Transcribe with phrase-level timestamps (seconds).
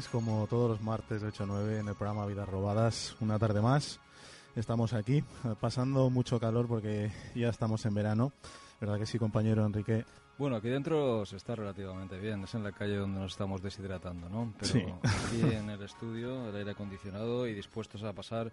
[0.00, 3.38] tardes, como todos los martes de 8 a 9 en el programa Vidas Robadas, una
[3.38, 4.00] tarde más.
[4.56, 5.22] Estamos aquí,
[5.60, 8.32] pasando mucho calor porque ya estamos en verano.
[8.80, 10.04] ¿Verdad que sí, compañero Enrique?
[10.38, 12.42] Bueno, aquí dentro se está relativamente bien.
[12.44, 14.54] Es en la calle donde nos estamos deshidratando, ¿no?
[14.58, 14.84] Pero Sí.
[15.02, 18.52] aquí en el estudio, el aire acondicionado y dispuestos a pasar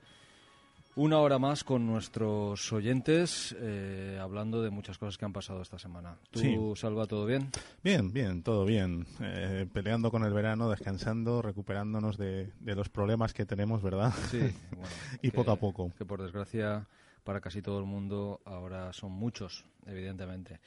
[0.98, 5.80] una hora más con nuestros oyentes eh, hablando de muchas cosas que han pasado esta
[5.80, 6.18] semana.
[6.32, 6.58] ¿Tú, Sí.
[6.76, 7.50] Salva, todo bien?
[7.84, 9.06] Bien, bien, todo bien.
[9.22, 14.14] Eh, peleando con el verano, descansando, recuperándonos de, de los problemas que tenemos, ¿verdad?
[14.30, 14.40] Sí.
[14.72, 14.90] Bueno,
[15.22, 15.92] Y que- poco a poco.
[15.98, 16.88] Que por desgracia
[17.24, 20.60] para casi todo el mundo ahora son muchos, evidentemente.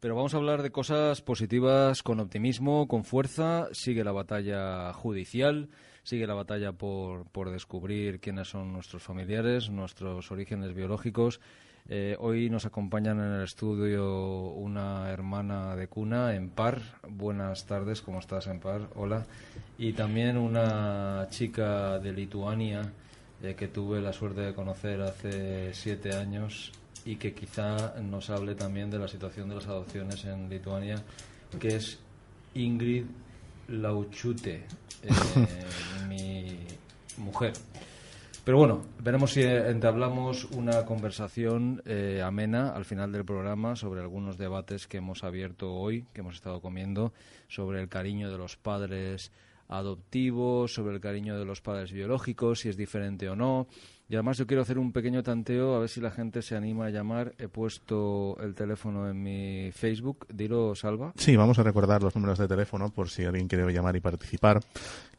[0.00, 3.68] Pero vamos a hablar de cosas positivas con optimismo, con fuerza.
[3.72, 5.68] Sigue la batalla judicial,
[6.08, 11.38] sigue la batalla por, por descubrir quiénes son nuestros familiares, nuestros orígenes biológicos.
[11.86, 16.80] Eh, hoy nos acompañan en el estudio una hermana de cuna, Empar.
[17.06, 18.88] Buenas tardes, ¿cómo estás, Empar?
[18.94, 19.26] Hola.
[19.76, 22.90] Y también una chica de Lituania
[23.42, 26.72] eh, que tuve la suerte de conocer hace siete años
[27.04, 31.02] y que quizá nos hable también de la situación de las adopciones en Lituania,
[31.60, 31.98] que es
[32.54, 33.04] Ingrid
[33.68, 34.64] Lauchute,
[35.02, 35.10] eh,
[36.08, 36.58] mi
[37.18, 37.52] mujer.
[38.44, 44.38] Pero bueno, veremos si entablamos una conversación eh, amena al final del programa sobre algunos
[44.38, 47.12] debates que hemos abierto hoy, que hemos estado comiendo,
[47.48, 49.32] sobre el cariño de los padres
[49.68, 53.66] adoptivos, sobre el cariño de los padres biológicos, si es diferente o no.
[54.10, 56.86] Y además yo quiero hacer un pequeño tanteo a ver si la gente se anima
[56.86, 57.34] a llamar.
[57.36, 60.26] He puesto el teléfono en mi Facebook.
[60.32, 61.12] Dilo, Salva.
[61.16, 64.60] Sí, vamos a recordar los números de teléfono por si alguien quiere llamar y participar,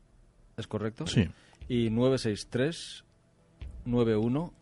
[0.58, 1.08] ¿Es correcto?
[1.08, 1.30] Sí
[1.68, 3.04] y 963
[3.86, 4.54] 91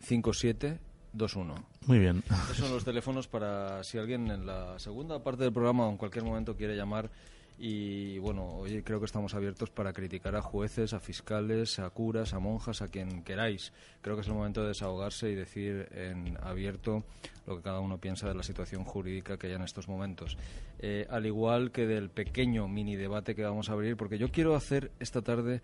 [0.00, 1.54] 5721.
[1.86, 2.22] Muy bien.
[2.44, 5.96] Esos son los teléfonos para si alguien en la segunda parte del programa o en
[5.96, 7.10] cualquier momento quiere llamar.
[7.58, 12.34] Y bueno, hoy creo que estamos abiertos para criticar a jueces, a fiscales, a curas,
[12.34, 13.72] a monjas, a quien queráis.
[14.00, 17.04] Creo que es el momento de desahogarse y decir en abierto
[17.46, 20.36] lo que cada uno piensa de la situación jurídica que hay en estos momentos.
[20.80, 24.56] Eh, al igual que del pequeño mini debate que vamos a abrir, porque yo quiero
[24.56, 25.62] hacer esta tarde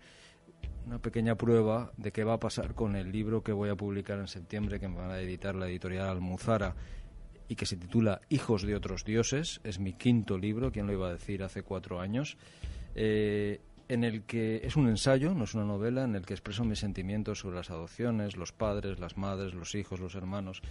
[0.85, 4.17] una pequeña prueba de qué va a pasar con el libro que voy a publicar
[4.19, 6.75] en septiembre, que me van a editar la editorial Almuzara
[7.47, 9.61] y que se titula Hijos de otros dioses.
[9.63, 12.37] Es mi quinto libro, quien lo iba a decir hace cuatro años.
[12.95, 16.63] Eh, en el que es un ensayo, no es una novela, en el que expreso
[16.63, 20.61] mis sentimientos sobre las adopciones, los padres, las madres, los hijos, los hermanos.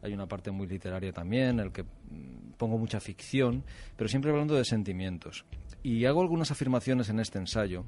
[0.00, 3.64] Hay una parte muy literaria también, en el que mm, pongo mucha ficción,
[3.96, 5.44] pero siempre hablando de sentimientos.
[5.82, 7.84] Y hago algunas afirmaciones en este ensayo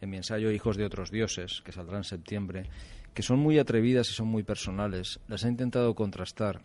[0.00, 2.66] en mi ensayo Hijos de otros dioses, que saldrá en septiembre,
[3.14, 5.20] que son muy atrevidas y son muy personales.
[5.28, 6.60] Las he intentado contrastar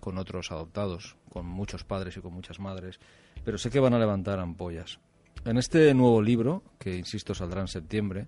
[0.00, 2.98] con otros adoptados, con muchos padres y con muchas madres,
[3.44, 4.98] pero sé que van a levantar ampollas.
[5.44, 8.26] En este nuevo libro, que insisto saldrá en septiembre,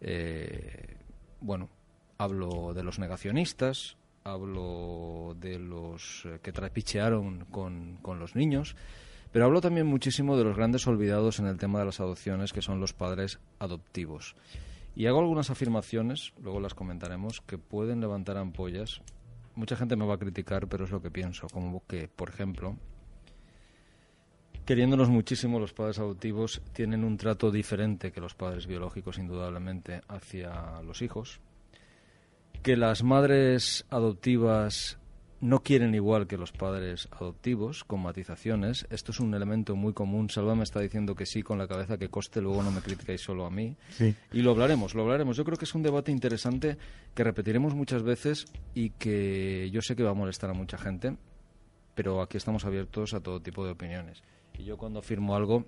[0.00, 0.96] eh,
[1.40, 1.68] bueno,
[2.18, 8.76] hablo de los negacionistas, hablo de los eh, que trapichearon con, con los niños,
[9.32, 12.62] pero hablo también muchísimo de los grandes olvidados en el tema de las adopciones, que
[12.62, 14.34] son los padres adoptivos.
[14.96, 19.02] Y hago algunas afirmaciones, luego las comentaremos, que pueden levantar ampollas.
[19.54, 21.46] Mucha gente me va a criticar, pero es lo que pienso.
[21.48, 22.76] Como que, por ejemplo,
[24.66, 30.82] queriéndonos muchísimo, los padres adoptivos tienen un trato diferente que los padres biológicos, indudablemente, hacia
[30.82, 31.40] los hijos.
[32.62, 34.99] Que las madres adoptivas
[35.40, 38.86] no quieren igual que los padres adoptivos, con matizaciones.
[38.90, 40.28] Esto es un elemento muy común.
[40.28, 43.22] Salva me está diciendo que sí con la cabeza que coste, luego no me criticáis
[43.22, 43.76] solo a mí.
[43.90, 44.14] Sí.
[44.32, 45.36] Y lo hablaremos, lo hablaremos.
[45.36, 46.76] Yo creo que es un debate interesante
[47.14, 51.16] que repetiremos muchas veces y que yo sé que va a molestar a mucha gente,
[51.94, 54.22] pero aquí estamos abiertos a todo tipo de opiniones.
[54.58, 55.66] Y yo cuando afirmo algo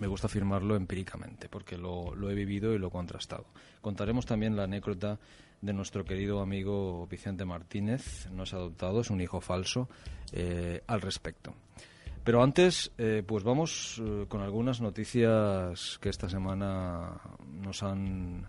[0.00, 3.46] me gusta afirmarlo empíricamente, porque lo, lo he vivido y lo he contrastado.
[3.80, 5.18] Contaremos también la anécdota
[5.62, 9.88] de nuestro querido amigo Vicente Martínez, no es adoptado, es un hijo falso,
[10.32, 11.54] eh, al respecto.
[12.24, 17.20] Pero antes, eh, pues vamos eh, con algunas noticias que esta semana
[17.62, 18.48] nos han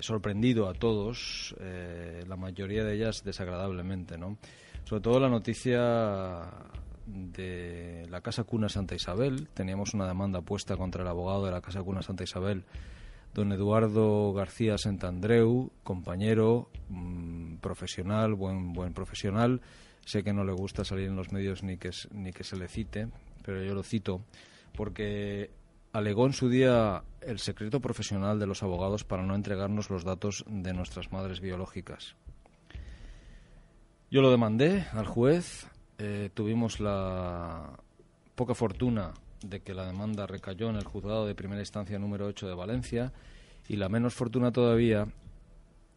[0.00, 4.36] sorprendido a todos, la mayoría de ellas desagradablemente, ¿no?
[4.82, 6.42] Sobre todo la noticia
[7.06, 9.46] de la Casa Cuna Santa Isabel.
[9.54, 12.64] Teníamos una demanda puesta contra el abogado de la Casa Cuna Santa Isabel
[13.34, 19.60] don Eduardo García Santandreu, compañero, mm, profesional, buen, buen profesional.
[20.04, 22.68] Sé que no le gusta salir en los medios ni que, ni que se le
[22.68, 23.08] cite,
[23.44, 24.22] pero yo lo cito
[24.74, 25.50] porque
[25.92, 30.44] alegó en su día el secreto profesional de los abogados para no entregarnos los datos
[30.48, 32.16] de nuestras madres biológicas.
[34.10, 35.68] Yo lo demandé al juez,
[35.98, 37.78] eh, tuvimos la
[38.34, 42.48] poca fortuna de que la demanda recayó en el juzgado de primera instancia número 8
[42.48, 43.12] de Valencia
[43.68, 45.06] y la menos fortuna todavía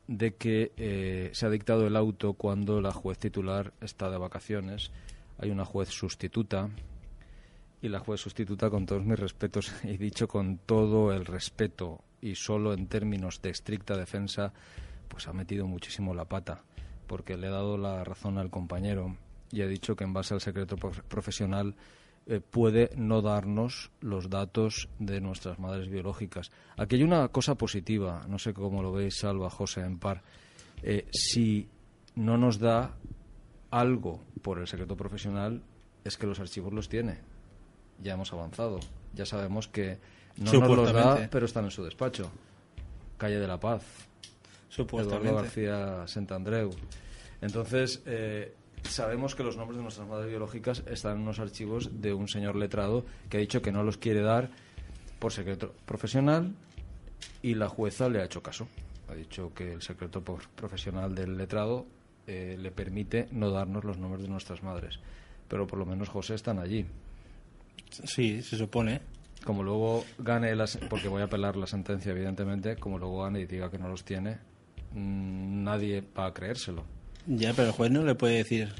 [0.08, 4.92] de que eh, se ha dictado el auto cuando la juez titular está de vacaciones.
[5.38, 6.70] Hay una juez sustituta
[7.82, 12.36] y la juez sustituta, con todos mis respetos, y dicho con todo el respeto y
[12.36, 14.54] solo en términos de estricta defensa,
[15.10, 16.64] pues ha metido muchísimo la pata,
[17.08, 19.18] porque le ha dado la razón al compañero
[19.52, 21.76] y ha dicho que en base al secreto profesional
[22.26, 26.52] eh, puede no darnos los datos de nuestras madres biológicas.
[26.78, 30.24] Aquí hay una cosa positiva, no sé cómo lo veis, Salva, José, en par.
[30.82, 31.68] Eh, si
[32.16, 32.96] no nos da
[33.72, 35.62] algo por el secreto profesional,
[36.04, 37.20] es que los archivos los tiene.
[38.02, 38.80] Ya hemos avanzado.
[39.14, 40.00] Ya sabemos que
[40.38, 42.32] no nos los da, pero están en su despacho.
[43.18, 43.84] Calle de la Paz.
[44.78, 46.72] Eduardo García Santandreu.
[47.42, 52.14] Entonces, eh, sabemos que los nombres de nuestras madres biológicas están en unos archivos de
[52.14, 54.50] un señor letrado que ha dicho que no los quiere dar
[55.20, 56.54] por secreto profesional
[57.42, 58.68] y la jueza le ha hecho caso.
[59.10, 61.86] Ha dicho que el secreto profesional del letrado
[62.26, 65.00] eh, le permite no darnos los nombres de nuestras madres.
[65.48, 66.86] Pero por lo menos José están allí.
[67.90, 69.02] Sí, se supone.
[69.44, 73.46] como luego gane, las, porque voy a apelar la sentencia, evidentemente, como luego gane y
[73.46, 74.38] diga que no los tiene,
[74.94, 76.86] mm, nadie va a creérselo.
[77.26, 78.74] Ya, pero el juez no le puede decir,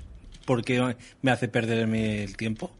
[0.46, 2.72] ¿por qué me hace perderme el tiempo?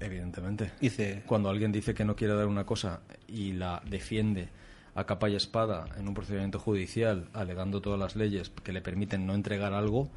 [0.00, 0.72] Evidentemente.
[0.80, 4.48] Dice, Cuando alguien dice que no quiere dar una cosa y la defiende
[4.94, 9.26] a capa y espada en un procedimiento judicial, alegando todas las leyes que le permiten
[9.26, 10.08] no entregar algo,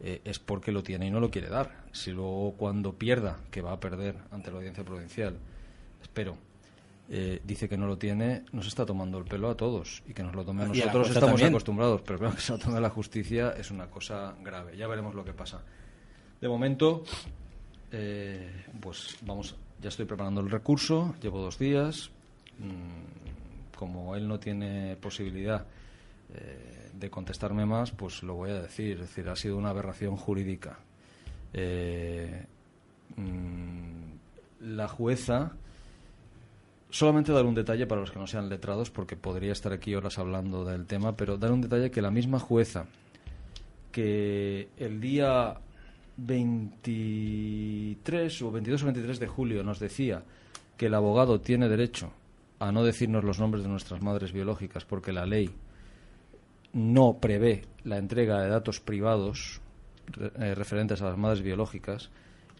[0.00, 1.84] eh, es porque lo tiene y no lo quiere dar.
[1.92, 5.36] Si luego cuando pierda, que va a perder ante la audiencia provincial,
[6.02, 6.36] espero,
[7.08, 10.22] eh, dice que no lo tiene, nos está tomando el pelo a todos y que
[10.22, 11.48] nos lo tome a nosotros estamos también.
[11.50, 14.76] acostumbrados, pero claro que se lo tome la justicia es una cosa grave.
[14.76, 15.62] Ya veremos lo que pasa.
[16.40, 17.04] De momento,
[17.90, 22.10] eh, pues vamos, ya estoy preparando el recurso, llevo dos días.
[22.58, 25.66] Mm, como él no tiene posibilidad
[26.32, 28.92] eh, de contestarme más, pues lo voy a decir.
[28.92, 30.78] Es decir, ha sido una aberración jurídica.
[33.16, 34.12] Mm,
[34.60, 35.56] la jueza.
[36.92, 40.18] Solamente dar un detalle para los que no sean letrados, porque podría estar aquí horas
[40.18, 42.84] hablando del tema, pero dar un detalle que la misma jueza
[43.90, 45.54] que el día
[46.18, 50.22] 23 o 22 o 23 de julio nos decía
[50.76, 52.12] que el abogado tiene derecho
[52.58, 55.48] a no decirnos los nombres de nuestras madres biológicas porque la ley
[56.74, 59.62] no prevé la entrega de datos privados
[60.38, 62.10] eh, referentes a las madres biológicas,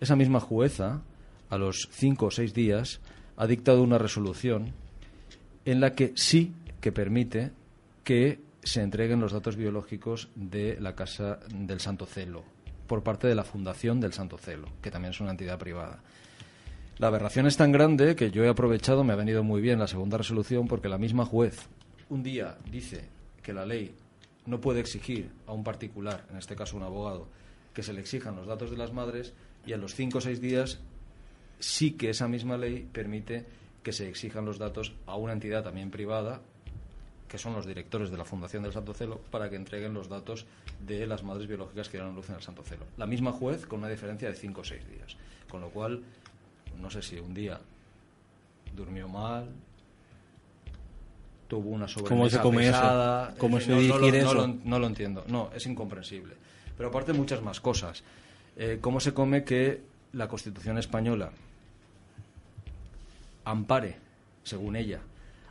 [0.01, 1.03] esa misma jueza,
[1.51, 3.03] a los cinco o seis días,
[3.43, 4.73] ha dictado una resolución
[5.65, 7.51] en la que sí que permite
[8.05, 12.45] que se entreguen los datos biológicos de la Casa del Santo Celo
[12.87, 16.05] por parte de la Fundación del Santo Celo, que también es una entidad privada.
[16.99, 19.89] La aberración es tan grande que yo he aprovechado, me ha venido muy bien la
[19.89, 21.69] segunda resolución, porque la misma juez
[22.11, 23.09] un día dice
[23.43, 23.93] que la ley
[24.47, 27.27] no puede exigir a un particular, en este caso un abogado,
[27.75, 29.33] que se le exijan los datos de las madres
[29.67, 30.79] y a los cinco o seis días
[31.63, 33.47] sí que esa misma ley permite
[33.85, 36.41] que se exijan los datos a una entidad también privada,
[37.29, 40.45] que son los directores de la Fundación del Santo Celo, para que entreguen los datos
[40.87, 42.85] de las madres biológicas que dieron luz en el Santo Celo.
[42.99, 45.17] La misma juez con una diferencia de cinco o seis días.
[45.49, 46.03] Con lo cual,
[46.81, 47.59] no sé si un día
[48.77, 49.49] durmió mal,
[51.49, 54.79] tuvo una sobremesa ¿Cómo se pesada, ¿Cómo en se fin, no- no no lo- no
[54.79, 55.25] lo entiendo.
[55.29, 56.35] No, es incomprensible.
[56.77, 58.03] Pero aparte muchas más cosas.
[58.57, 59.81] Eh, ¿Cómo se come que
[60.13, 61.31] la Constitución española
[63.45, 63.99] ampare,
[64.43, 65.01] según ella,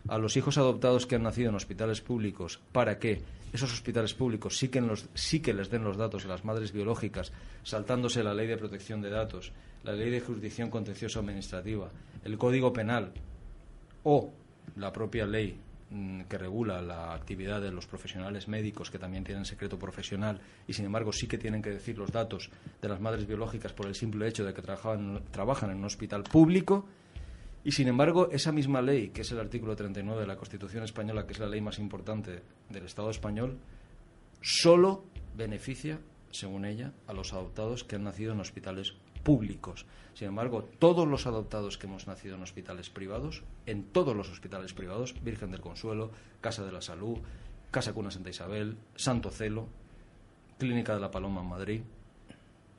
[0.07, 3.21] a los hijos adoptados que han nacido en hospitales públicos para que
[3.53, 4.81] esos hospitales públicos sí que,
[5.13, 7.31] sí que les den los datos a las madres biológicas,
[7.63, 9.51] saltándose la ley de protección de datos,
[9.83, 11.89] la ley de jurisdicción contencioso administrativa,
[12.23, 13.11] el Código Penal
[14.03, 14.31] o
[14.77, 19.45] la propia ley mm, que regula la actividad de los profesionales médicos que también tienen
[19.45, 22.49] secreto profesional y sin embargo sí que tienen que decir los datos
[22.81, 26.85] de las madres biológicas por el simple hecho de que trabajan en un hospital público
[27.63, 31.25] y sin embargo esa misma ley que es el artículo 39 de la Constitución española
[31.25, 33.59] que es la ley más importante del Estado español
[34.41, 35.03] solo
[35.35, 35.99] beneficia
[36.31, 39.85] según ella a los adoptados que han nacido en hospitales públicos.
[40.13, 44.73] Sin embargo, todos los adoptados que hemos nacido en hospitales privados, en todos los hospitales
[44.73, 47.19] privados, Virgen del Consuelo, Casa de la Salud,
[47.69, 49.67] Casa Cuna Santa Isabel, Santo Celo,
[50.57, 51.81] Clínica de la Paloma en Madrid,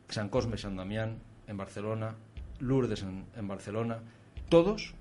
[0.08, 2.16] San Cosme San Damián en Barcelona,
[2.60, 4.00] Lourdes en, en Barcelona,
[4.48, 4.94] todos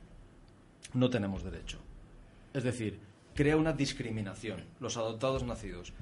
[0.93, 1.79] no tenemos derecho.
[2.53, 3.00] Es decir,
[3.33, 4.63] crea una discriminación.
[4.79, 5.93] Los adoptados nacidos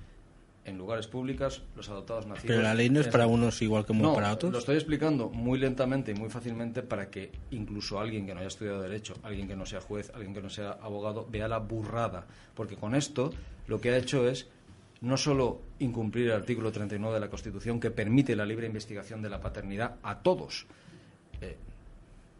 [0.65, 2.47] en lugares públicos, los adoptados nacidos...
[2.47, 4.51] Pero la ley no es para unos igual que no, para otros.
[4.51, 8.47] Lo estoy explicando muy lentamente y muy fácilmente para que incluso alguien que no haya
[8.47, 12.27] estudiado Derecho, alguien que no sea juez, alguien que no sea abogado, vea la burrada.
[12.53, 13.31] Porque con esto
[13.67, 14.47] lo que ha hecho es
[15.01, 19.29] no solo incumplir el artículo 39 de la Constitución que permite la libre investigación de
[19.29, 20.67] la paternidad a todos,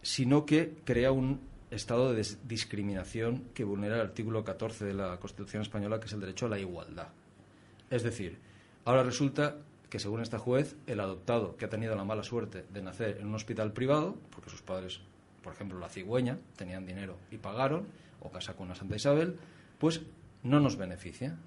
[0.01, 1.41] sino que crea un
[1.71, 6.19] estado de discriminación que vulnera el artículo 14 de la Constitución española, que es el
[6.19, 7.09] derecho a la igualdad.
[7.89, 8.39] Es decir,
[8.85, 9.57] ahora resulta
[9.89, 13.27] que según esta juez, el adoptado que ha tenido la mala suerte de nacer en
[13.27, 15.01] un hospital privado, porque sus padres,
[15.43, 17.87] por ejemplo, la cigüeña, tenían dinero y pagaron,
[18.21, 19.37] o casa con una Santa Isabel,
[19.79, 20.01] pues
[20.43, 21.37] no nos beneficia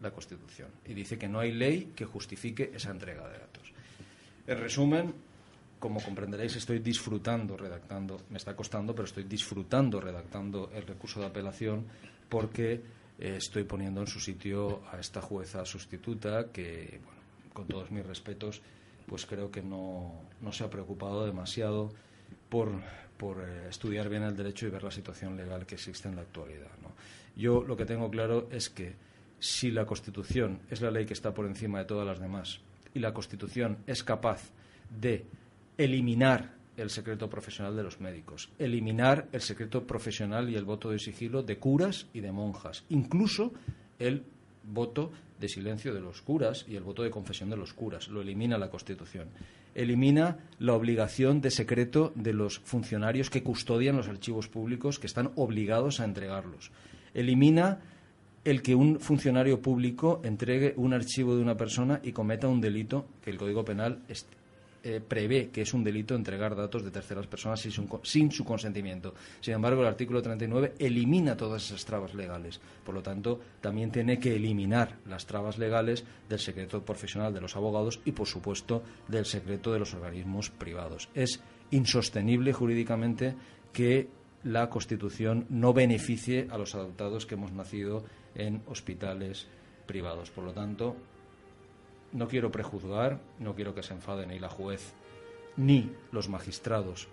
[0.00, 0.68] la Constitución.
[0.86, 3.72] Y dice que no hay ley que justifique esa entrega de datos.
[4.46, 5.14] En resumen,
[5.78, 11.26] como comprenderéis, estoy disfrutando redactando, me está costando, pero estoy disfrutando redactando el recurso de
[11.26, 11.86] apelación
[12.28, 12.80] porque
[13.18, 17.20] eh, estoy poniendo en su sitio a esta jueza sustituta que, bueno,
[17.52, 18.60] con todos mis respetos,
[19.06, 21.92] pues creo que no, no se ha preocupado demasiado
[22.48, 22.70] por,
[23.16, 26.22] por eh, estudiar bien el derecho y ver la situación legal que existe en la
[26.22, 26.68] actualidad.
[27.36, 28.96] Yo lo que tengo claro es que
[29.38, 32.60] si la Constitución es la ley que está por encima de todas las demás
[32.94, 34.50] y la Constitución es capaz
[34.90, 35.24] de
[35.78, 40.98] eliminar el secreto profesional de los médicos, eliminar el secreto profesional y el voto de
[40.98, 43.52] sigilo de curas y de monjas, incluso
[43.98, 44.24] el
[44.64, 48.08] voto de silencio de los curas y el voto de confesión de los curas.
[48.08, 49.28] Lo elimina la Constitución.
[49.74, 55.30] Elimina la obligación de secreto de los funcionarios que custodian los archivos públicos, que están
[55.36, 56.72] obligados a entregarlos.
[57.14, 57.80] Elimina
[58.44, 63.06] el que un funcionario público entregue un archivo de una persona y cometa un delito
[63.22, 64.02] que el Código Penal
[64.82, 68.44] eh, prevé que es un delito entregar datos de terceras personas sin su, sin su,
[68.44, 69.14] consentimiento.
[69.40, 72.60] Sin embargo, el artículo 39 elimina todas esas trabas legales.
[72.84, 77.56] Por lo tanto, también tiene que eliminar las trabas legales del secreto profesional de los
[77.56, 81.08] abogados y, por supuesto, del secreto de los organismos privados.
[81.14, 83.34] Es insostenible jurídicamente
[83.72, 84.08] que
[84.44, 88.04] la Constitución no beneficie a los adoptados que hemos nacido
[88.34, 89.48] en hospitales
[89.86, 90.30] privados.
[90.30, 90.96] Por lo tanto,
[92.12, 94.94] no quiero prejuzgar, no quiero que se enfade ni la juez
[95.56, 97.08] ni los magistrados,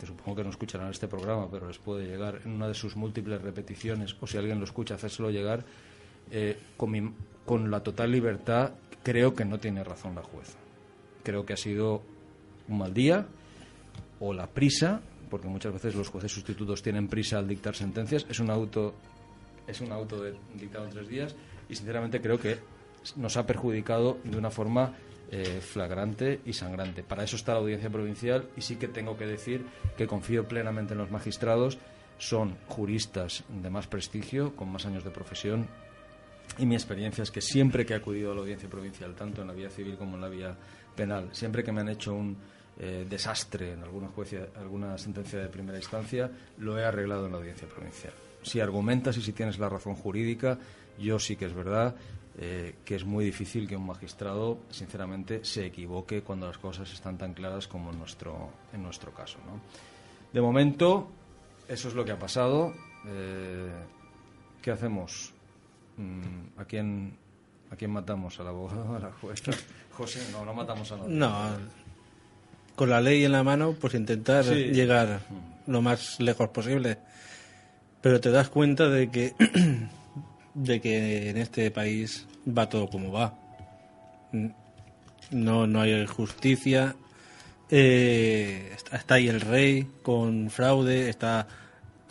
[0.00, 2.96] que supongo que no escucharán este programa, pero les puede llegar en una de sus
[2.96, 5.64] múltiples repeticiones, o si alguien lo escucha, hacérselo llegar
[6.30, 8.72] eh, con, con la total libertad.
[9.02, 10.58] Creo que no tiene razón la jueza.
[11.22, 12.02] Creo que ha sido
[12.68, 13.26] un mal día
[14.20, 18.24] o la prisa, porque muchas veces los jueces sustitutos tienen prisa al dictar sentencias.
[18.28, 18.94] Es un auto,
[19.66, 21.36] es un auto de, dictado en tres días
[21.68, 22.58] y sinceramente creo que
[23.16, 24.94] nos ha perjudicado de una forma
[25.30, 27.02] eh, flagrante y sangrante.
[27.02, 29.64] Para eso está la audiencia provincial y sí que tengo que decir
[29.96, 31.78] que confío plenamente en los magistrados.
[32.18, 35.68] Son juristas de más prestigio, con más años de profesión.
[36.58, 39.48] Y mi experiencia es que siempre que he acudido a la audiencia provincial, tanto en
[39.48, 40.54] la vía civil como en la vía
[40.94, 42.36] penal, siempre que me han hecho un
[42.78, 47.38] eh, desastre en alguna, juecia, alguna sentencia de primera instancia, lo he arreglado en la
[47.38, 48.12] audiencia provincial.
[48.42, 50.58] Si argumentas y si tienes la razón jurídica,
[50.98, 51.94] yo sí que es verdad
[52.38, 57.18] eh, que es muy difícil que un magistrado, sinceramente, se equivoque cuando las cosas están
[57.18, 59.38] tan claras como en nuestro, en nuestro caso.
[59.46, 59.60] ¿no?
[60.32, 61.08] De momento,
[61.68, 62.72] eso es lo que ha pasado.
[63.06, 63.70] Eh,
[64.62, 65.32] ¿Qué hacemos?
[65.96, 67.16] Mm, ¿A quién,
[67.70, 68.38] ¿A quién matamos?
[68.40, 68.96] ¿Al abogado?
[68.96, 69.50] ¿A la jueza?
[69.92, 71.14] José, no, no matamos a nadie.
[71.14, 71.32] No,
[72.76, 74.54] con la ley en la mano, pues intentar Sí.
[74.72, 75.20] llegar
[75.66, 76.96] lo más lejos posible.
[78.00, 79.34] Pero te das cuenta de que,
[80.54, 83.38] de que en este país va todo como va.
[85.30, 86.94] No, no hay justicia.
[87.70, 91.46] Eh, está, está ahí el rey con fraude, está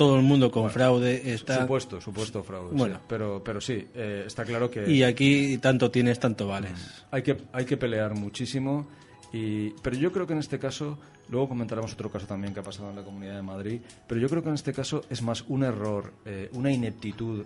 [0.02, 1.32] todo el mundo con fraude.
[1.32, 2.76] Está, Supuesto, supuesto fraude.
[2.76, 2.96] Bueno.
[2.96, 3.02] sí.
[3.08, 7.06] Pero, pero sí, eh, está claro que y aquí tanto tienes, tanto vales.
[7.12, 8.88] hay que, hay que pelear muchísimo.
[9.32, 10.98] Y, pero yo creo que en este caso,
[11.30, 14.28] luego comentaremos otro caso también que ha pasado en la Comunidad de Madrid, pero yo
[14.28, 17.46] creo que en este caso es más un error, eh, una ineptitud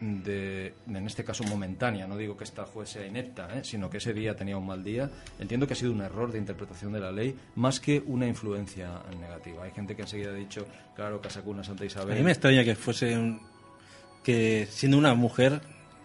[0.00, 3.64] de, en este caso momentánea, no digo que esta juez sea inepta, ¿eh?
[3.64, 5.10] sino que ese día tenía un mal día.
[5.38, 9.00] Entiendo que ha sido un error de interpretación de la ley más que una influencia
[9.18, 9.64] negativa.
[9.64, 12.16] Hay gente que enseguida ha dicho, claro, Casacuna, Santa A Isabel.
[12.18, 13.40] mí me extraña que fuese un,
[14.22, 15.60] que siendo una mujer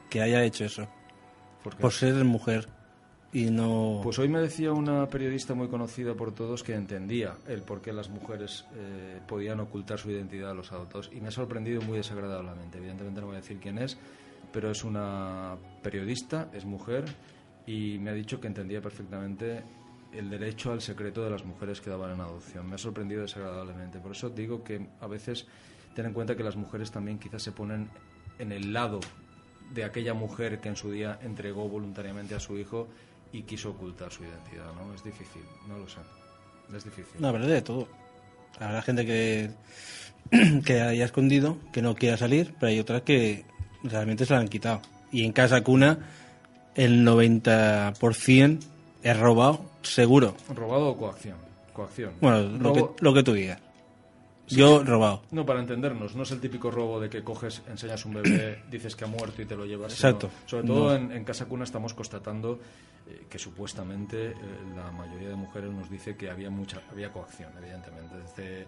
[0.10, 0.88] que haya hecho eso.
[1.63, 1.82] ¿Por qué?
[1.82, 2.67] Por ser mujer
[3.34, 4.02] no...
[4.04, 7.94] Pues hoy me decía una periodista muy conocida por todos que entendía el por qué
[7.94, 11.98] las mujeres eh, podían ocultar su identidad a los adoptados y me ha sorprendido muy
[11.98, 12.80] desagradablemente.
[12.80, 13.98] Evidentemente no voy a decir quién es,
[14.52, 17.06] pero es una periodista, es mujer
[17.68, 19.63] y me ha dicho que entendía perfectamente
[20.12, 22.68] el derecho al secreto de las mujeres que daban en adopción.
[22.68, 24.00] Me ha sorprendido desagradablemente.
[24.00, 25.46] Por eso digo que a veces
[25.94, 27.89] ten en cuenta que las mujeres también quizás se ponen
[28.39, 29.00] en el lado
[29.72, 32.88] de aquella mujer que en su día entregó voluntariamente a su hijo
[33.32, 34.94] y quiso ocultar su identidad, ¿no?
[34.94, 36.00] Es difícil, no lo sé.
[36.76, 37.20] Es difícil.
[37.20, 37.88] No, habrá de todo.
[38.60, 39.52] Habrá gente que,
[40.65, 43.46] que haya escondido, que no quiera salir, pero hay otras que
[43.84, 44.82] realmente se la han quitado.
[45.12, 46.00] Y en casa cuna,
[46.76, 48.60] el 90%
[49.04, 50.36] es robado, seguro.
[50.54, 51.38] ¿Robado o coacción?
[51.74, 52.13] Coacción.
[52.22, 53.60] Bueno, lo que, lo que tú digas.
[54.48, 55.22] Yo, robado.
[55.32, 58.96] No, para entendernos, no es el típico robo de que coges, enseñas un bebé, dices
[58.96, 59.94] que ha muerto y te lo llevas.
[59.94, 60.30] sino- Exacto.
[60.48, 60.96] sobre todo No.
[60.96, 62.60] en, en Casa Cuna estamos constatando
[63.10, 64.36] eh, que supuestamente eh,
[64.76, 68.15] la mayoría de mujeres nos dice que había mucha había coacción, evidentemente.
[68.17, 68.65] Desde eh,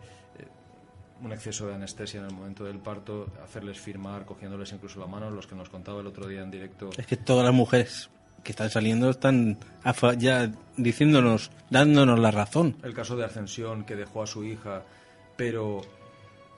[1.21, 5.29] un exceso de anestesia en el momento del parto, hacerles firmar, cogiéndoles incluso la mano,
[5.29, 6.89] los que nos contaba el otro día en directo.
[6.97, 8.09] Es que todas las mujeres
[8.43, 9.59] que están saliendo están
[10.17, 12.77] ya diciéndonos, dándonos la razón.
[12.81, 14.83] El caso de Ascensión, que dejó a su hija,
[15.37, 15.81] pero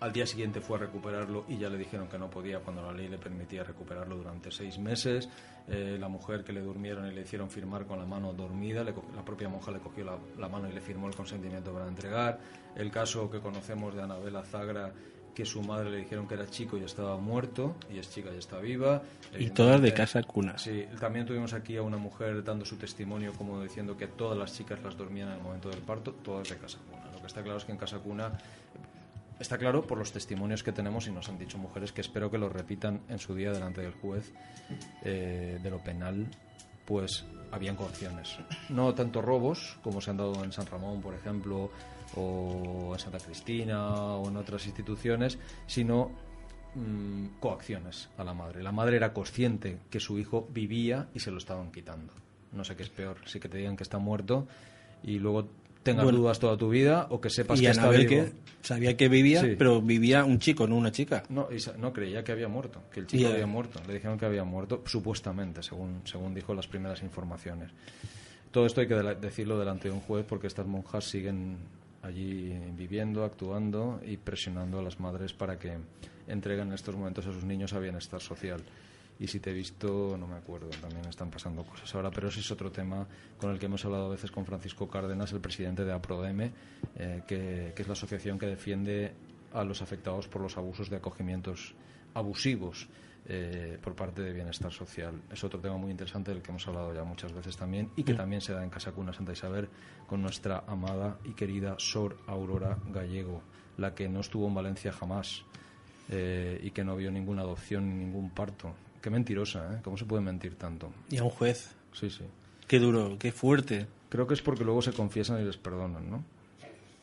[0.04, 2.92] al día siguiente fue a recuperarlo y ya le dijeron que no podía cuando la
[2.92, 5.30] ley le permitía recuperarlo durante seis meses.
[5.70, 8.94] Eh, la mujer que le durmieron y le hicieron firmar con la mano dormida, le
[9.16, 12.38] la propia monja le cogió la, la mano y le firmó el consentimiento para entregar.
[12.76, 14.92] El caso que conocemos de Anabela Zagra,
[15.34, 18.39] que su madre le dijeron que era chico y estaba muerto, y es chica y
[18.39, 19.04] está viva.
[19.39, 20.58] Y todas de casa cuna.
[20.58, 24.54] Sí, también tuvimos aquí a una mujer dando su testimonio como diciendo que todas las
[24.54, 27.10] chicas las dormían en el momento del parto, todas de casa cuna.
[27.10, 28.34] Lo que está claro es que en Casa Cuna
[29.43, 32.38] está claro por los testimonios que tenemos y nos han dicho mujeres que espero que
[32.38, 34.34] lo repitan en su día delante del juez
[35.03, 36.27] eh, de lo penal,
[36.86, 38.38] pues habían coacciones.
[38.69, 41.71] No tanto robos como se han dado en San Ramón, por ejemplo,
[42.15, 46.12] o en Santa Cristina o en otras instituciones, sino
[46.75, 48.63] mm, coacciones a la madre.
[48.63, 52.13] La madre era consciente que su hijo vivía y se lo estaban quitando.
[52.53, 54.47] No sé qué es peor, si que te digan que está muerto
[55.03, 55.49] y luego
[55.84, 56.19] tengas Bueno.
[56.19, 58.10] dudas toda tu vida o que sepas Y que está vivo.
[58.10, 59.56] que sabía que vivía, Sí.
[59.58, 61.24] pero vivía un chico, no una chica.
[61.30, 63.80] No, y no creía que había muerto, que el chico había muerto.
[63.88, 67.69] Le dijeron que había muerto, supuestamente, según, según dijo las primeras informaciones.
[68.52, 71.58] Todo esto hay que decirlo delante de un juez porque estas monjas siguen
[72.02, 75.78] allí viviendo, actuando y presionando a las madres para que
[76.28, 78.62] entreguen en estos momentos a sus niños a bienestar social.
[79.23, 82.41] Y si te he visto, no me acuerdo, también están pasando cosas ahora, pero ese
[82.41, 83.07] es otro tema
[83.38, 86.51] con el que hemos hablado a veces con Francisco Cárdenas, el presidente de APRODEME,
[86.97, 89.13] eh, que, es la asociación que defiende
[89.53, 91.73] a los afectados por los abusos de acogimientos
[92.13, 92.89] abusivos
[93.29, 95.21] eh, por parte de bienestar social.
[95.31, 98.15] Es otro tema muy interesante del que hemos hablado ya muchas veces también y que
[98.15, 99.69] también se da en Casa Cuna Santa Isabel
[100.05, 103.41] con nuestra amada y querida Sor Aurora Gallego,
[103.77, 105.45] la que no estuvo en Valencia jamás
[106.09, 108.75] eh, y que no vio ninguna adopción ni ningún parto.
[109.04, 109.80] Qué mentirosa, ¿eh?
[109.84, 110.94] ¿Cómo se puede mentir tanto?
[111.12, 111.72] Y a un juez.
[111.92, 112.24] Sí, sí.
[112.68, 113.86] Qué duro, qué fuerte.
[114.08, 116.24] Creo que es porque luego se confiesan y les perdonan, ¿no?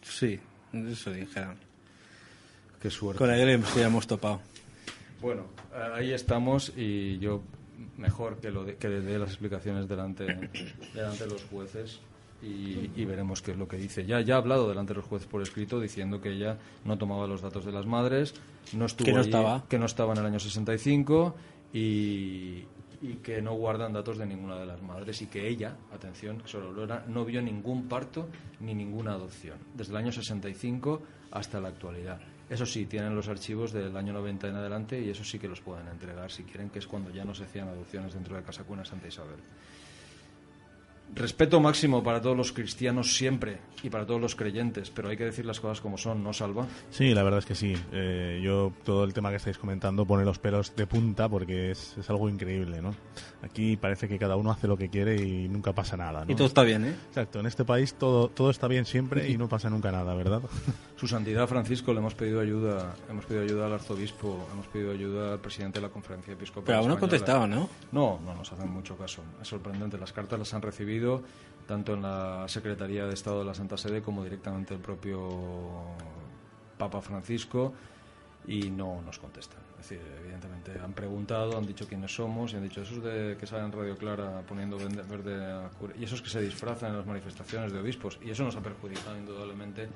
[0.01, 0.41] Sí,
[0.73, 1.57] eso dijeron.
[2.81, 3.19] Qué suerte.
[3.19, 4.41] Con hemos- ya hemos topado.
[5.21, 5.43] Bueno,
[5.75, 7.43] eh, ahí estamos y yo
[7.99, 10.25] mejor que lo de- que le dé las explicaciones delante,
[10.95, 12.01] delante de los jueces
[12.43, 14.07] y, y veremos qué es lo que dice.
[14.07, 17.27] Ya, ya ha hablado delante de los jueces por escrito diciendo que ella no tomaba
[17.27, 18.33] los datos de las madres,
[18.73, 19.67] no estuvo Que no allí- estaba.
[19.69, 21.35] que no estaba en el año 65
[21.73, 22.65] y,
[23.03, 26.65] y que no guardan datos de ninguna de las madres y que ella, atención, Sor
[26.65, 28.29] Aurora, no vio ningún parto
[28.61, 32.21] ni ninguna adopción desde el año 65 hasta la actualidad.
[32.49, 35.61] Eso sí, tienen los archivos del año 90 en adelante y eso sí que los
[35.61, 38.65] pueden entregar si quieren, que es cuando ya no se hacían adopciones dentro de Casa
[38.65, 39.39] Cuna Santa Isabel.
[41.15, 45.25] Respeto máximo para todos los cristianos siempre y para todos los creyentes, pero hay que
[45.25, 46.67] decir las cosas como son, ¿no, Salva?
[46.91, 47.75] Sí, la verdad es que sí.
[47.93, 51.97] Eh, yo todo el tema que estáis comentando pone los pelos de punta porque es,
[51.99, 52.95] es algo increíble, ¿no?
[53.43, 56.31] Aquí parece que cada uno hace lo que quiere y nunca pasa nada, ¿no?
[56.33, 56.95] Y todo está bien, ¿eh?
[57.09, 60.43] Exacto, en este país todo, todo está bien siempre y no pasa nunca nada, ¿verdad?
[60.97, 65.33] Su Santidad Francisco le hemos pedido ayuda, hemos pedido ayuda al arzobispo, hemos pedido ayuda
[65.33, 66.67] al presidente de la Conferencia Episcopal.
[66.67, 67.11] Pero aún no Española.
[67.19, 67.69] contestaba, ¿no?
[67.91, 69.23] No, no nos hacen mucho caso.
[69.41, 69.99] Es sorprendente.
[69.99, 71.00] Las cartas las han recibido
[71.67, 75.29] tanto en la Secretaría de Estado de la Santa Sede como directamente el propio
[76.79, 77.73] Papa Francisco
[78.47, 79.61] y no nos contestan.
[79.81, 83.47] Es decir, evidentemente han preguntado, han dicho quiénes somos y han dicho esos de que
[83.47, 87.07] salen en Radio Clara poniendo verde a cura- y esos que se disfrazan en las
[87.07, 89.89] manifestaciones de obispos y eso nos ha perjudicado indudablemente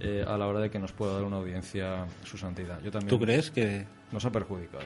[0.00, 2.80] eh, a la hora de que nos pueda dar una audiencia su santidad.
[2.82, 3.86] Yo también ¿Tú crees que...?
[4.12, 4.84] nos ha perjudicado.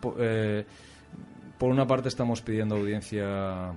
[0.00, 0.66] Po- eh,
[1.58, 3.72] por una parte estamos pidiendo audiencia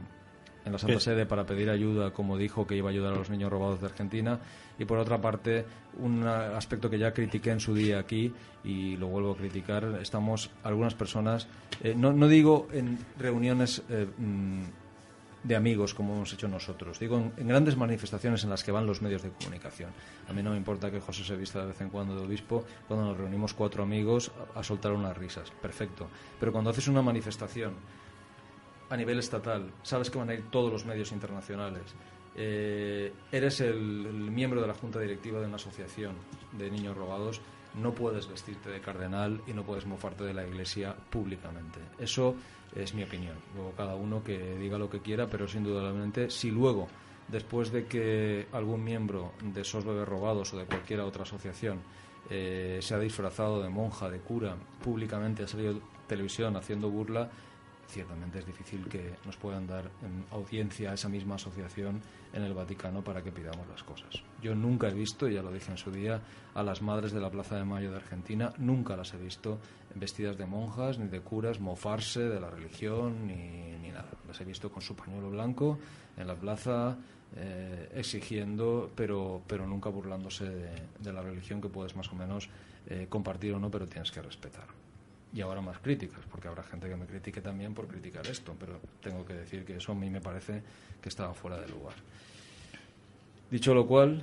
[0.66, 1.00] en la Santa ¿Qué?
[1.00, 3.88] Sede para pedir ayuda, como dijo que iba a ayudar a los niños robados de
[3.88, 4.40] Argentina,
[4.78, 5.66] y por otra parte
[6.00, 10.50] un aspecto que ya critiqué en su día aquí y lo vuelvo a criticar, estamos
[10.64, 11.48] algunas personas,
[11.84, 14.64] eh, no, no digo en reuniones eh, mm,
[15.44, 17.00] de amigos como hemos hecho nosotros.
[17.00, 19.92] Digo, en, en grandes manifestaciones en las que van los medios de comunicación.
[20.30, 22.64] A mí no me importa que José se vista de vez en cuando de obispo,
[22.88, 25.52] cuando nos reunimos cuatro amigos a, a soltar unas risas.
[25.62, 26.08] Perfecto.
[26.40, 27.74] Pero cuando haces una manifestación
[28.94, 31.96] a nivel estatal, sabes que van a ir todos los medios internacionales,
[32.36, 36.14] eh, eres el, miembro de la junta directiva de una asociación
[36.52, 37.42] de niños robados,
[37.74, 41.80] no puedes vestirte de cardenal y no puedes mofarte de la iglesia públicamente.
[41.98, 42.36] Eso
[42.76, 43.36] es mi opinión.
[43.56, 46.88] Luego cada uno que diga lo que quiera, pero sin indudablemente, si luego,
[47.28, 51.80] después de que algún miembro de esos bebés robados o de cualquier otra asociación
[52.30, 57.32] eh, se ha disfrazado de monja, de cura, públicamente ha salido televisión haciendo burla,
[57.88, 62.02] ciertamente es difícil que nos puedan dar em, audiencia a esa misma asociación
[62.34, 64.24] en el Vaticano para que pidamos las cosas.
[64.42, 66.22] Yo nunca he visto, y ya lo dije en su día,
[66.54, 69.60] a las madres de la Plaza de Mayo de Argentina, nunca las he visto
[69.96, 74.10] vestidas de monjas ni de curas mofarse de la religión ni, ni nada.
[74.28, 75.78] Las he visto con su pañuelo blanco
[76.18, 76.98] en la plaza
[77.36, 82.50] eh, exigiendo, pero, pero nunca burlándose de, la religión que puedes más o menos
[82.88, 84.83] eh, compartir o no, pero tienes que respetar
[85.34, 88.80] y ahora más críticas, porque habrá gente que me critique también por criticar esto, pero
[89.02, 90.62] tengo que decir que eso a mí me parece
[91.02, 91.96] que estaba fuera de lugar.
[93.50, 94.22] Dicho lo cual,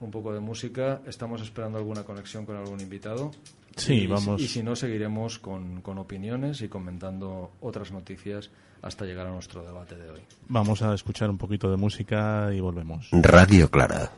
[0.00, 3.30] un poco de música, estamos esperando alguna conexión con algún invitado.
[3.76, 4.40] Sí, Y si- vamos.
[4.40, 8.50] Y si no, seguiremos con, con opiniones y comentando otras noticias
[8.82, 10.20] hasta llegar a nuestro debate de hoy.
[10.48, 13.08] Vamos a escuchar un poquito de música y volvemos.
[13.12, 14.10] Radio Clara.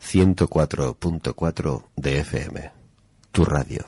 [0.00, 2.70] 104.4 de FM.
[3.32, 3.84] Tu radio.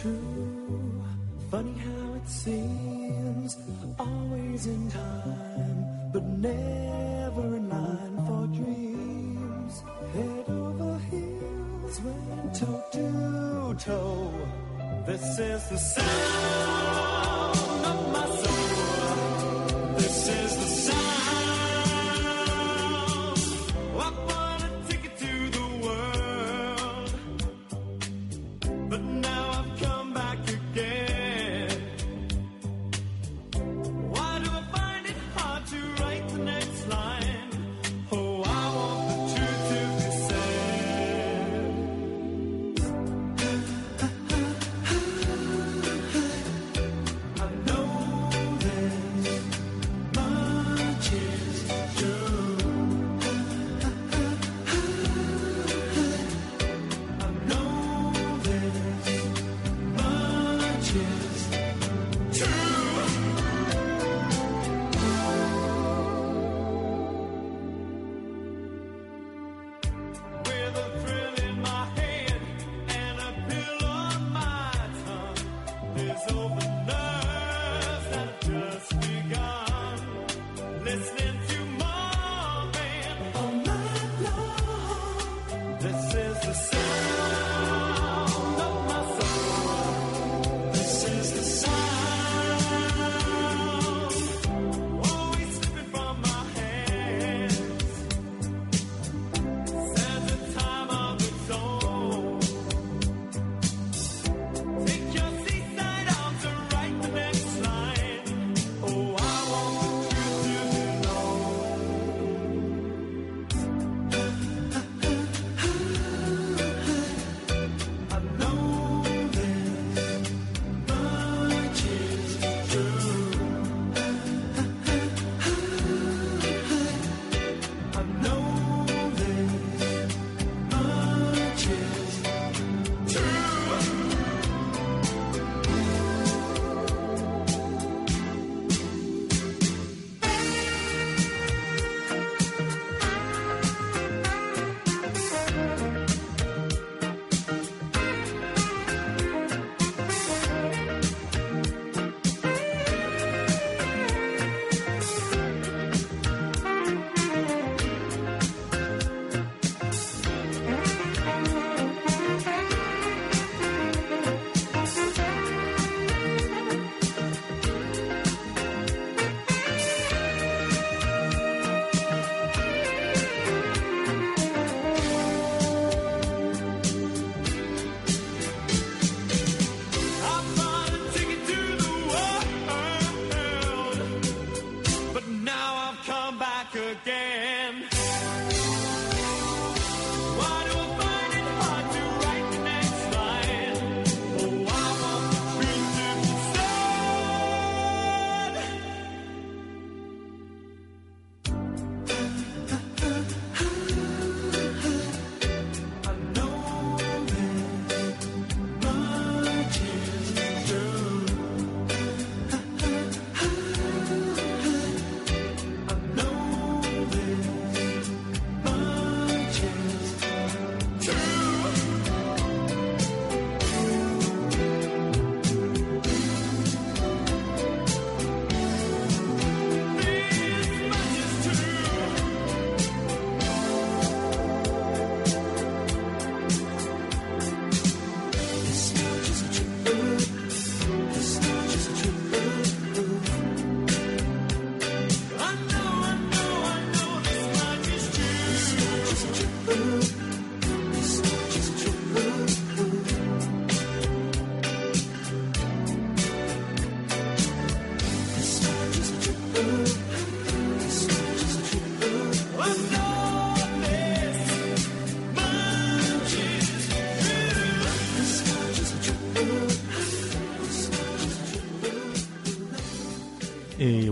[0.00, 1.02] True,
[1.50, 1.77] funny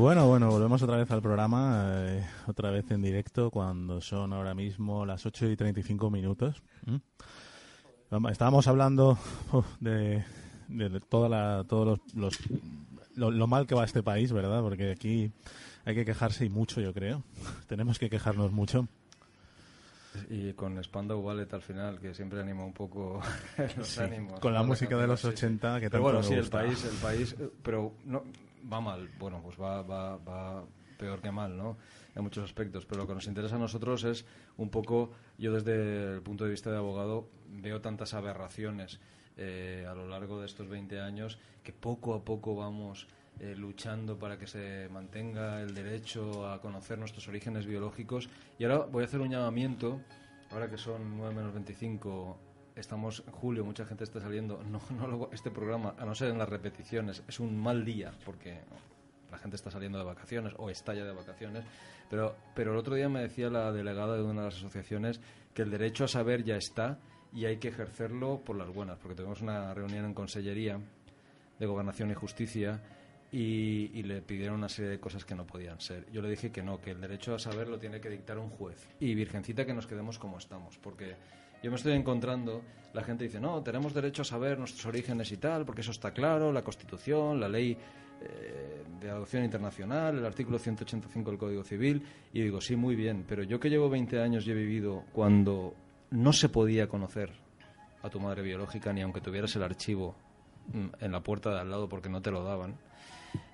[0.06, 4.54] bueno, bueno, volvemos otra vez al programa, eh, otra vez en directo, cuando son ahora
[4.54, 6.62] mismo las 8 y 35 minutos.
[6.84, 8.26] ¿Mm?
[8.28, 9.18] Estábamos hablando
[9.80, 10.24] de,
[10.68, 12.38] de toda la, todos los, los-
[13.16, 14.60] lo, lo mal que va este país, ¿verdad?
[14.60, 15.32] Porque aquí
[15.84, 17.24] hay que quejarse y mucho, yo creo.
[17.66, 18.86] Tenemos que quejarnos mucho.
[20.30, 23.20] Y con Spandau Ballet al final, que siempre anima un poco
[23.76, 24.38] los ánimos.
[24.38, 25.32] Con la música de los Sí, sí.
[25.46, 26.58] 80 que Pero tanto bueno, me sí, el gusta.
[26.60, 28.22] país, el país, eh, pero no
[28.72, 29.08] va mal.
[29.18, 30.64] Bueno, pues va, va, va
[30.96, 31.76] peor que mal, ¿no?
[32.14, 32.86] En muchos aspectos.
[32.86, 34.24] Pero lo que nos interesa a nosotros es
[34.56, 39.00] un poco, yo desde el punto de vista de abogado veo tantas aberraciones
[39.36, 43.06] eh, a lo largo de estos 20 años que poco a poco vamos
[43.38, 48.30] eh, luchando para que se mantenga el derecho a conocer nuestros orígenes biológicos.
[48.58, 50.00] Y ahora voy a hacer un llamamiento,
[50.50, 52.38] ahora que son 9 menos 25,
[52.76, 54.62] estamos julio, mucha gente está saliendo.
[54.70, 58.12] No, no lo- este programa, a no ser en las repeticiones, es un mal día
[58.24, 58.58] porque
[59.30, 61.64] la gente está saliendo de vacaciones o está ya de vacaciones.
[62.08, 65.20] Pero, pero el otro día me decía la delegada de una de las asociaciones
[65.54, 66.98] que el derecho a saber ya está
[67.32, 70.78] y hay que ejercerlo por las buenas, porque tuvimos una reunión en Consellería
[71.58, 72.80] de Gobernación y Justicia
[73.32, 76.06] y, y le pidieron una serie de cosas que no podían ser.
[76.12, 78.50] Yo le dije que no, que el derecho a saber lo tiene que dictar un
[78.50, 78.86] juez.
[79.00, 81.16] Y Virgencita que nos quedemos como estamos, porque
[81.66, 85.36] yo me estoy encontrando, la gente dice, no, tenemos derecho a saber nuestros orígenes y
[85.36, 87.76] tal, porque eso está claro, la Constitución, la ley
[88.22, 93.24] eh, de adopción internacional, el artículo 185 del Código Civil, y digo, sí, muy bien,
[93.26, 95.74] pero yo que llevo 20 años y he vivido cuando
[96.12, 97.32] no se podía conocer
[98.00, 100.14] a tu madre biológica ni aunque tuvieras el archivo
[100.72, 102.76] mm, en la puerta de al lado porque no te lo daban.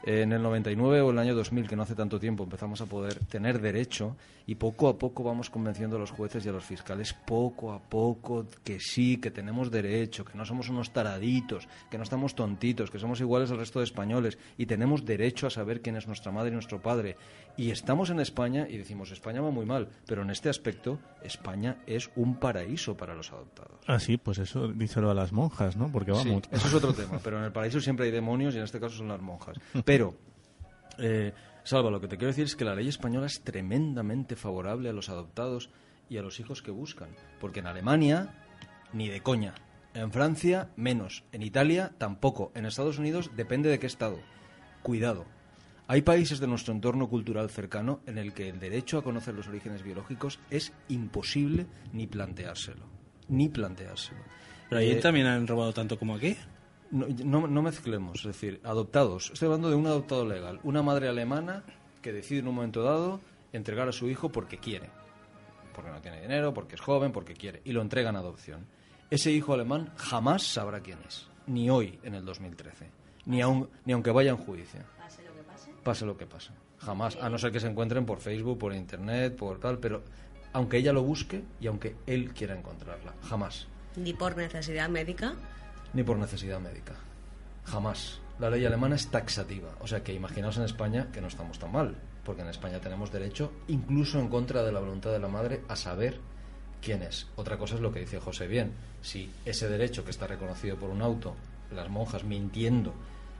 [0.04, 3.24] En el 99 o el año 2000, que no hace tanto tiempo, empezamos a poder
[3.26, 4.16] tener derecho
[4.46, 7.78] y poco a poco vamos convenciendo a los jueces y a los fiscales, poco a
[7.78, 12.90] poco, que sí, que tenemos derecho, que no somos unos taraditos, que no estamos tontitos,
[12.90, 16.32] que somos iguales al resto de españoles y tenemos derecho a saber quién es nuestra
[16.32, 17.16] madre y nuestro padre.
[17.56, 21.76] Y estamos en España y decimos, España va muy mal, pero en este aspecto, España
[21.86, 23.78] es un paraíso para los adoptados.
[23.86, 25.92] Ah, sí, pues eso díselo a las monjas, ¿no?
[25.92, 26.24] Porque vamos.
[26.24, 28.80] Sí, eso es otro tema, pero en el paraíso siempre hay demonios y en este
[28.80, 29.58] caso son las monjas.
[29.84, 30.14] Pero,
[30.98, 31.32] eh,
[31.64, 34.92] Salva, lo que te quiero decir es que la ley española es tremendamente favorable a
[34.92, 35.70] los adoptados
[36.08, 37.10] y a los hijos que buscan.
[37.40, 38.34] Porque en Alemania,
[38.92, 39.54] ni de coña.
[39.94, 41.24] En Francia, menos.
[41.32, 42.50] En Italia, tampoco.
[42.54, 44.18] En Estados Unidos, depende de qué estado.
[44.82, 45.24] Cuidado.
[45.86, 49.48] Hay países de nuestro entorno cultural cercano en el que el derecho a conocer los
[49.48, 52.86] orígenes biológicos es imposible ni planteárselo.
[53.28, 54.20] Ni planteárselo.
[54.68, 56.36] Pero ahí Eh, también han robado tanto como aquí.
[56.92, 59.30] No, no, no mezclemos, es decir, adoptados.
[59.32, 60.60] Estoy hablando de un adoptado legal.
[60.62, 61.64] Una madre alemana
[62.00, 63.20] que decide en un momento dado
[63.52, 64.90] entregar a su hijo porque quiere.
[65.74, 67.62] Porque no tiene dinero, porque es joven, porque quiere.
[67.64, 68.66] Y lo entrega en adopción.
[69.10, 71.28] Ese hijo alemán jamás sabrá quién es.
[71.46, 72.90] Ni hoy, en el 2013.
[73.26, 74.80] Ni, aun, ni aunque vaya en juicio.
[74.98, 75.70] Pase lo que pase.
[75.82, 76.50] Pase lo que pase.
[76.78, 77.16] Jamás.
[77.16, 79.78] A no ser que se encuentren por Facebook, por Internet, por tal.
[79.78, 80.02] Pero
[80.52, 83.14] aunque ella lo busque y aunque él quiera encontrarla.
[83.22, 85.34] Jamás Ni por necesidad médica.
[85.94, 86.94] Ni por necesidad médica.
[87.64, 88.20] Jamás.
[88.38, 89.70] La ley alemana es taxativa.
[89.80, 93.12] O sea que imaginaos en España que no estamos tan mal, porque en España tenemos
[93.12, 96.18] derecho, incluso en contra de la voluntad de la madre, a saber
[96.80, 97.28] quién es.
[97.36, 98.72] Otra cosa es lo que dice José bien.
[99.00, 101.36] Si ese derecho que está reconocido por un auto,
[101.74, 102.94] las monjas mintiendo,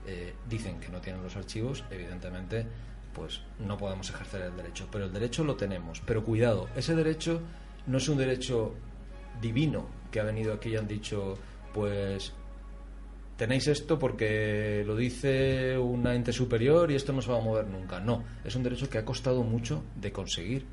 [0.07, 2.65] eh, dicen que no tienen los archivos, evidentemente,
[3.13, 4.87] pues no podemos ejercer el derecho.
[4.91, 6.01] Pero el derecho lo tenemos.
[6.01, 7.41] Pero cuidado, ese derecho
[7.87, 8.73] no es un derecho
[9.41, 11.37] divino que ha venido aquí y han dicho,
[11.73, 12.33] pues
[13.37, 17.67] tenéis esto porque lo dice un ente superior y esto no se va a mover
[17.67, 17.99] nunca.
[17.99, 20.65] No, es un derecho que ha costado mucho de conseguir.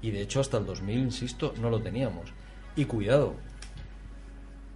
[0.00, 2.32] Y de hecho hasta el 2000, insisto, no lo teníamos.
[2.74, 3.36] Y cuidado,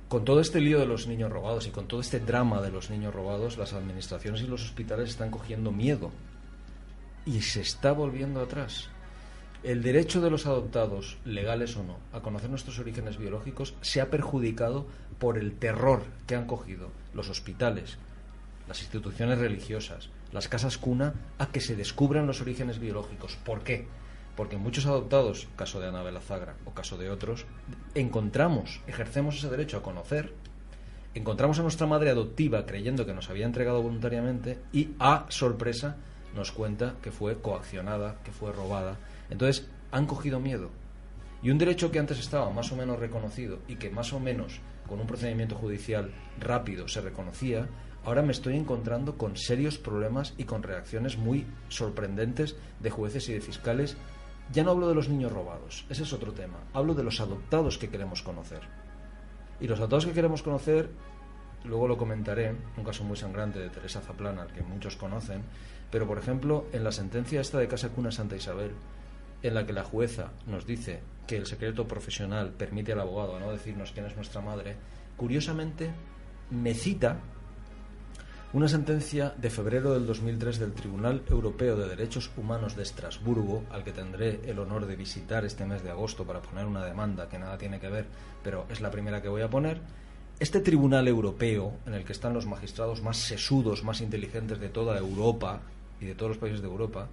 [0.09, 2.91] con todo este lío de los niños robados y con todo este drama de los
[2.91, 6.12] niños robados, las administraciones y los hospitales están cogiendo miedo.
[7.25, 8.89] Y se está volviendo atrás.
[9.62, 14.11] El derecho de los adoptados, legales o no, a conocer nuestros orígenes biológicos se ha
[14.11, 14.87] perjudicado
[15.19, 17.99] por el terror que han cogido los hospitales,
[18.69, 23.37] las instituciones religiosas, las casas cuna, a que se descubran los orígenes biológicos.
[23.37, 23.87] ¿Por qué?
[24.37, 27.47] Porque muchos adoptados, caso de Anabel Azagra o caso de otros,
[27.95, 30.35] encontramos, ejercemos ese derecho a conocer,
[31.14, 35.97] encontramos a nuestra madre adoptiva creyendo que nos había entregado voluntariamente y, a sorpresa,
[36.35, 38.99] nos cuenta que fue coaccionada, que fue robada.
[39.31, 40.70] Entonces, han cogido miedo.
[41.43, 44.61] Y un derecho que antes estaba más o menos reconocido y que más o menos
[44.89, 46.11] con un procedimiento judicial
[46.41, 47.68] rápido se reconocía,
[48.05, 53.35] ahora me estoy encontrando con serios problemas y con reacciones muy sorprendentes de jueces y
[53.35, 53.97] de fiscales.
[54.53, 56.59] Ya no hablo de los niños robados, ese es otro tema.
[56.72, 58.61] Hablo de los adoptados que queremos conocer.
[59.61, 60.89] Y los adoptados que queremos conocer
[61.64, 65.43] luego lo comentaré, un caso muy sangrante de Teresa Zaplana, que muchos conocen,
[65.91, 68.72] pero por ejemplo, en la sentencia esta de Casa Cuna Santa Isabel,
[69.49, 73.51] en la que la jueza nos dice que el secreto profesional permite al abogado no
[73.51, 74.76] decirnos quién es nuestra madre,
[75.16, 75.90] curiosamente
[76.51, 77.18] me cita
[78.53, 83.84] una sentencia de febrero del 2003 del Tribunal Europeo de Derechos Humanos de Estrasburgo, al
[83.84, 87.38] que tendré el honor de visitar este mes de agosto para poner una demanda que
[87.38, 88.07] nada tiene que ver,
[88.42, 89.80] pero es la primera que voy a poner.
[90.38, 94.97] Este Tribunal Europeo, en el que están los magistrados más sesudos, más inteligentes de toda
[94.97, 95.61] Europa
[96.01, 97.09] y de todos los países de Europa,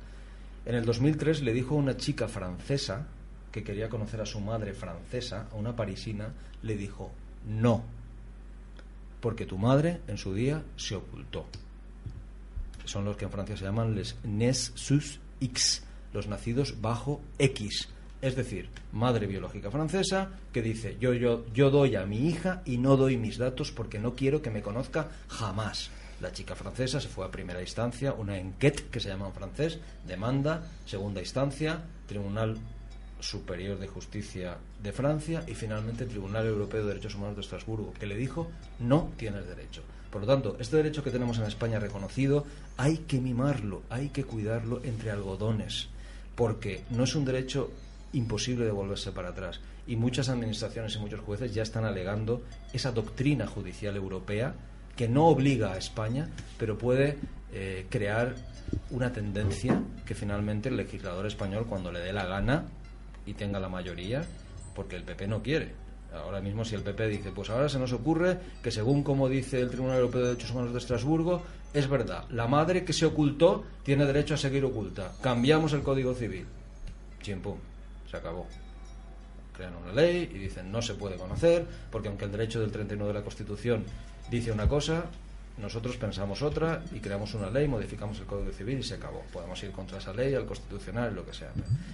[0.66, 3.07] en el 2003 le dijo a una chica francesa
[3.51, 6.34] que quería conocer a su madre francesa, a una parisina,
[6.64, 7.11] le dijo,
[7.47, 7.84] no,
[9.20, 11.45] porque tu madre en su día se ocultó.
[12.86, 15.84] Son los que en Francia se llaman les nés sus X,
[16.14, 17.89] los nacidos bajo X.
[18.22, 22.78] Es decir, madre biológica francesa que dice, yo, yo, yo doy a mi hija y
[22.78, 25.91] no doy mis datos porque no quiero que me conozca jamás.
[26.24, 29.80] La chica francesa se fue a primera instancia, una enquête que se llama en francés,
[30.07, 32.55] demanda, segunda instancia, Tribunal
[33.19, 38.07] Superior de Justicia de Francia y finalmente Tribunal Europeo de Derechos Humanos de Estrasburgo, que
[38.07, 38.47] le dijo
[38.80, 39.82] no tienes derecho.
[40.09, 42.45] Por lo tanto, este derecho que tenemos en España reconocido
[42.78, 45.89] hay que mimarlo, hay que cuidarlo entre algodones,
[46.36, 47.69] porque no es un derecho
[48.13, 49.59] imposible de volverse para atrás.
[49.88, 54.55] Y muchas administraciones y muchos jueces ya están alegando esa doctrina judicial europea
[54.95, 57.17] que no obliga a España, pero puede
[57.51, 58.35] eh, crear
[58.91, 62.65] una tendencia que finalmente el legislador español, cuando le dé la gana
[63.25, 64.23] y tenga la mayoría,
[64.75, 65.73] porque el PP no quiere.
[66.13, 69.59] Ahora mismo si el PP dice, pues ahora se nos ocurre que según como dice
[69.59, 71.41] el Tribunal Europeo de Derechos Humanos de Estrasburgo,
[71.73, 75.11] es verdad, la madre que se ocultó tiene derecho a seguir oculta.
[75.21, 76.45] Cambiamos el Código Civil.
[77.21, 77.57] Chimpum,
[78.09, 78.45] se acabó.
[79.57, 83.07] Crean una ley y dicen no se puede conocer, porque aunque el derecho del 31
[83.07, 83.83] de la Constitución
[84.36, 85.05] dice una cosa,
[85.57, 89.21] nosotros pensamos otra y creamos una ley, modificamos el Código Civil y se acabó.
[89.31, 91.51] Podemos ir contra esa ley, al Constitucional, lo que sea.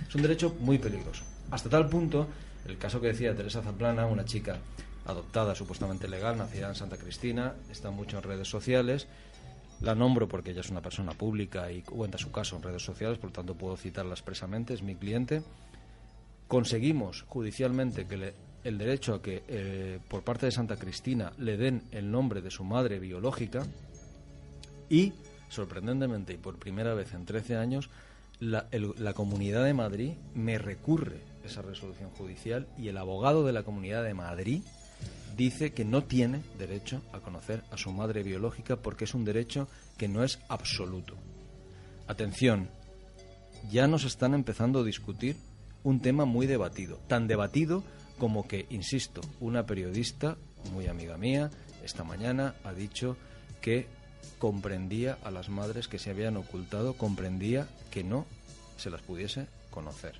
[0.07, 1.23] Es un derecho muy peligroso.
[1.51, 2.27] Hasta tal punto,
[2.65, 4.57] el caso que decía Teresa Zaplana, una chica
[5.05, 9.07] adoptada, supuestamente legal, nacida en Santa Cristina, está mucho en redes sociales.
[9.81, 13.17] La nombro porque ella es una persona pública y cuenta su caso en redes sociales,
[13.17, 15.41] por lo tanto puedo citarla expresamente, es mi cliente.
[16.47, 18.33] Conseguimos judicialmente que le-
[18.63, 22.51] el derecho a que eh, por parte de Santa Cristina le den el nombre de
[22.51, 23.65] su madre biológica
[24.89, 25.13] y,
[25.49, 27.89] sorprendentemente y por primera vez en 13 años,
[28.39, 33.53] la, el- la Comunidad de Madrid me recurre esa resolución judicial y el abogado de
[33.53, 34.61] la Comunidad de Madrid
[35.37, 39.67] dice que no tiene derecho a conocer a su madre biológica porque es un derecho
[39.97, 41.15] que no es absoluto.
[42.07, 42.67] Atención,
[43.71, 45.37] ya nos están empezando a discutir
[45.83, 47.83] un tema muy debatido, tan debatido
[48.19, 50.37] como que, insisto, una periodista,
[50.71, 51.49] muy amiga mía,
[51.83, 53.17] esta mañana ha dicho
[53.61, 53.87] que
[54.37, 58.27] comprendía a las madres que se habían ocultado, comprendía que no
[58.77, 60.13] se las pudiese conocer.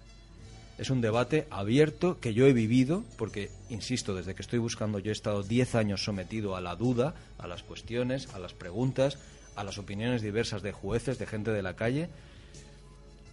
[0.78, 5.10] Es un debate abierto que yo he vivido, porque, insisto, desde que estoy buscando, yo
[5.10, 9.18] he estado 10 años sometido a la duda, a las cuestiones, a las preguntas,
[9.58, 12.08] a las opiniones diversas de jueces, de gente de la calle,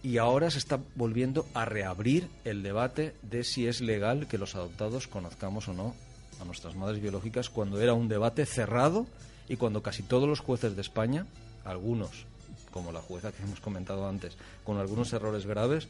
[0.03, 4.55] y ahora se está volviendo a reabrir el debate de si es legal que los
[4.55, 5.95] adoptados conozcamos o no
[6.39, 9.07] a nuestras madres biológicas cuando era un debate cerrado
[9.49, 11.25] y cuando casi todos los jueces de España,
[11.65, 12.25] algunos,
[12.71, 15.87] como la jueza que hemos comentado antes, con algunos errores graves,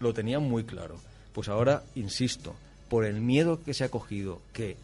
[0.00, 0.96] lo tenían muy claro.
[1.32, 2.54] Pues ahora, insisto,
[2.88, 4.76] por el miedo que se ha cogido que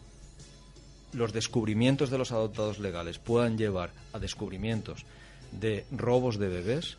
[1.13, 5.05] los descubrimientos de los adoptados legales puedan llevar a descubrimientos
[5.51, 6.97] de robos de bebés,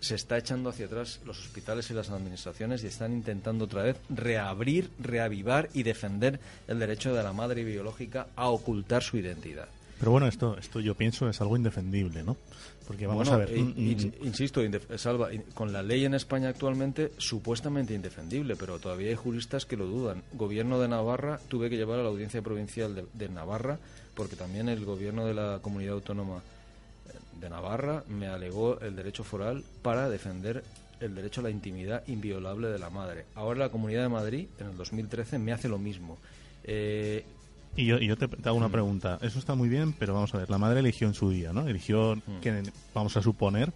[0.00, 3.96] se está echando hacia atrás los hospitales y las administraciones y están intentando otra vez
[4.10, 6.38] reabrir, reavivar y defender
[6.68, 9.68] el derecho de la madre biológica a ocultar su identidad.
[9.98, 12.36] Pero bueno, esto, esto yo pienso es algo indefendible, ¿no?
[12.86, 13.56] Porque vamos Bueno, a ver.
[13.56, 14.60] eh, mm, mm, ins- insisto,
[14.98, 19.86] Salva, con la ley en España actualmente supuestamente indefendible, pero todavía hay juristas que lo
[19.86, 20.22] dudan.
[20.34, 23.78] Gobierno de Navarra, tuve que llevar a la audiencia provincial de, de Navarra,
[24.14, 26.42] porque también el gobierno de la comunidad autónoma
[27.40, 30.64] de Navarra me alegó el derecho foral para defender
[31.00, 33.26] el derecho a la intimidad inviolable de la madre.
[33.34, 36.16] Ahora la Comunidad de Madrid, en el 2013, me hace lo mismo.
[36.64, 37.24] Eh,
[37.76, 39.18] Y yo, y yo te, te hago una pregunta.
[39.20, 40.48] Eso está muy bien, pero vamos a ver.
[40.48, 41.68] La madre eligió en su día, ¿no?
[41.68, 42.62] Eligió que,
[42.94, 43.70] vamos a suponer,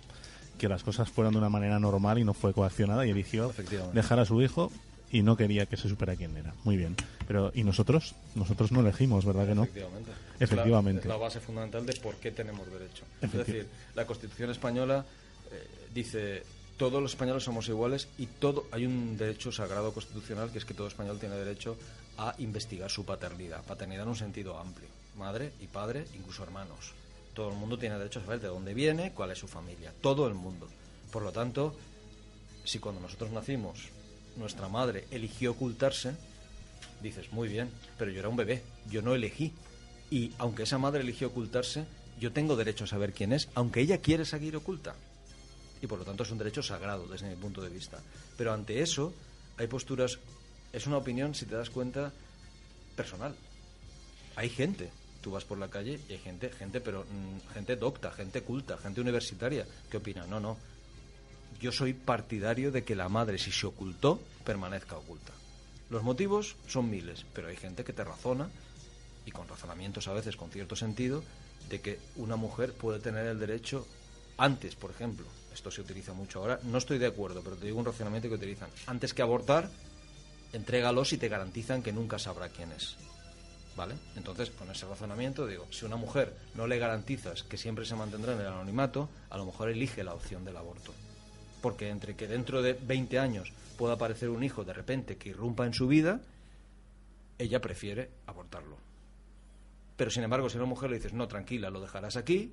[0.59, 3.53] que las cosas fueran de una manera normal y no fue coaccionada y eligió
[3.93, 4.73] dejar a su hijo
[5.11, 6.55] y no quería que se supiera quién era.
[6.65, 6.97] Muy bien.
[7.27, 8.15] Pero, ¿y nosotros?
[8.35, 9.65] Nosotros no elegimos, ¿verdad que no?
[9.65, 10.11] Efectivamente.
[10.39, 11.01] Efectivamente.
[11.01, 13.05] Es la, es la base fundamental de por qué tenemos derecho.
[13.21, 15.05] Es decir, la Constitución española
[15.51, 16.43] eh, dice
[16.81, 20.73] todos los españoles somos iguales y todo hay un derecho sagrado constitucional que es que
[20.73, 21.77] todo español tiene derecho
[22.17, 23.63] a investigar su paternidad.
[23.65, 24.89] Paternidad en un sentido amplio.
[25.19, 26.93] Madre y padre, incluso hermanos.
[27.35, 29.93] Todo el mundo tiene derecho a saber de dónde viene, cuál es su familia.
[30.01, 30.69] Todo el mundo.
[31.13, 31.77] Por lo tanto,
[32.65, 33.91] si cuando nosotros nacimos
[34.37, 36.15] nuestra madre eligió ocultarse,
[37.03, 39.53] dices, muy bien, pero yo era un bebé, yo no elegí.
[40.11, 41.85] Y aunque esa madre eligió ocultarse,
[42.19, 44.95] yo tengo derecho a saber quién es, aunque ella quiere seguir oculta.
[45.83, 47.99] Y por lo tanto es un derecho sagrado desde mi punto de vista.
[48.37, 49.15] Pero ante eso
[49.57, 50.19] hay posturas,
[50.73, 52.13] es una opinión, si te das cuenta,
[52.97, 53.35] personal.
[54.37, 54.91] Hay gente,
[55.23, 58.77] tú vas por la calle y hay gente, gente, pero mm, gente docta, gente culta,
[58.79, 60.57] gente universitaria, que opina, no, no,
[61.61, 65.33] yo soy partidario de que la madre, si se ocultó, permanezca oculta.
[65.91, 68.49] Los motivos son miles, pero hay gente que te razona,
[69.27, 71.23] y con razonamientos a veces con cierto sentido,
[71.69, 73.87] de que una mujer puede tener el derecho
[74.39, 77.79] antes, por ejemplo, esto se utiliza mucho ahora, no estoy de acuerdo, pero te digo
[77.79, 79.69] un razonamiento que utilizan, antes que abortar,
[80.53, 82.97] entrégalos y te garantizan que nunca sabrá quién es.
[83.77, 83.95] ¿Vale?
[84.17, 88.33] Entonces, con ese razonamiento digo, si una mujer no le garantizas que siempre se mantendrá
[88.33, 90.93] en el anonimato, a lo mejor elige la opción del aborto
[91.61, 95.67] porque entre que dentro de 20 años pueda aparecer un hijo de repente que irrumpa
[95.67, 96.21] en su vida,
[97.39, 98.77] ella prefiere abortarlo.
[99.97, 102.53] Pero sin embargo, si a una mujer le dices, no, tranquila, lo dejarás aquí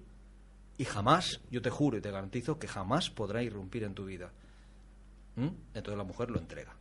[0.77, 4.31] y jamás, yo te juro y te garantizo que jamás podrá irrumpir en tu vida.
[5.35, 5.47] ¿Mm?
[5.73, 6.75] Entonces la mujer lo entrega.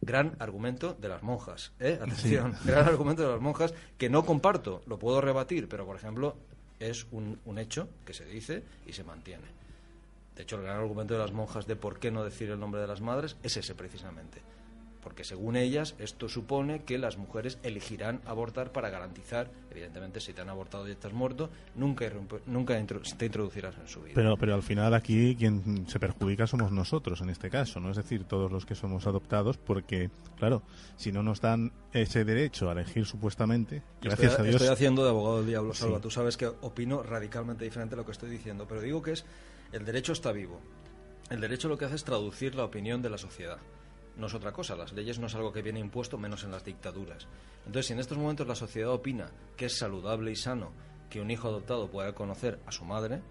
[0.00, 1.98] Gran argumento de las monjas, ¿eh?
[2.00, 6.36] Atención, gran argumento de las monjas que no comparto, lo puedo rebatir, pero por ejemplo
[6.78, 9.44] es un, un hecho que se dice y se mantiene.
[10.38, 12.80] De hecho, el gran argumento de las monjas de por qué no decir el nombre
[12.80, 14.40] de las madres es ese precisamente.
[15.02, 20.42] Porque según ellas, esto supone que las mujeres elegirán abortar para garantizar, evidentemente, si te
[20.42, 24.12] han abortado y estás muerto, nunca, irrumpe- nunca intro- te introducirás en su vida.
[24.14, 27.90] Pero, pero al final aquí quien se perjudica somos nosotros en este caso, ¿no?
[27.90, 30.62] Es decir, todos los que somos adoptados, porque, claro,
[30.96, 34.62] si no nos dan ese derecho a elegir supuestamente, gracias estoy, a Dios...
[34.62, 35.80] Estoy haciendo de abogado del diablo, Sí.
[35.82, 36.00] Salva.
[36.00, 39.24] Tú sabes que opino radicalmente diferente a lo que estoy diciendo, pero digo que es
[39.72, 40.60] el derecho está vivo.
[41.30, 43.58] El derecho lo que hace es traducir la opinión de la sociedad.
[44.16, 46.64] No es otra cosa, las leyes no es algo que viene impuesto, menos en las
[46.64, 47.26] dictaduras.
[47.66, 50.72] Entonces, si en estos momentos la sociedad opina que es saludable y sano
[51.10, 53.22] que un hijo adoptado pueda conocer a su madre,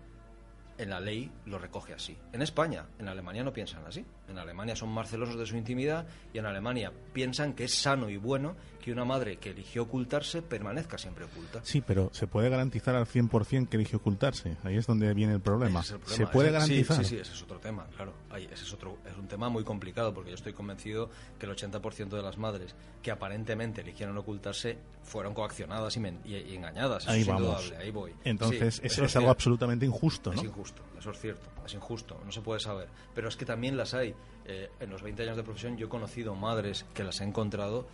[0.77, 2.17] en la ley lo recoge así.
[2.31, 4.05] En España, en Alemania no piensan así.
[4.29, 8.09] En Alemania son más celosos de su intimidad y en Alemania piensan que es sano
[8.09, 11.59] y bueno que una madre que eligió ocultarse permanezca siempre oculta.
[11.63, 14.55] Sí, pero ¿se puede garantizar al 100% que elige ocultarse?
[14.63, 15.81] Ahí es donde viene el problema.
[15.81, 16.31] Es el ¿Se problema.
[16.31, 16.97] puede Ese- garantizar?
[16.97, 18.13] Sí, sí, sí, ese es otro tema, claro.
[18.29, 21.09] Ahí, ese es, otro, es un tema muy complicado porque yo estoy convencido
[21.39, 26.35] que el 80% de las madres que aparentemente eligieron ocultarse fueron coaccionadas y, men- y-
[26.35, 27.07] y engañadas.
[27.09, 27.73] Ahí vamos.
[27.79, 28.13] ahí voy.
[28.23, 30.39] Entonces, Sí, es, eso es algo absolutamente injusto, ¿no?
[30.39, 32.87] Es injusto, eso es cierto, es injusto, no se puede saber.
[33.13, 34.13] Pero es que también las hay.
[34.45, 37.85] Eh, en los 20 años de profesión yo he conocido madres que las he encontrado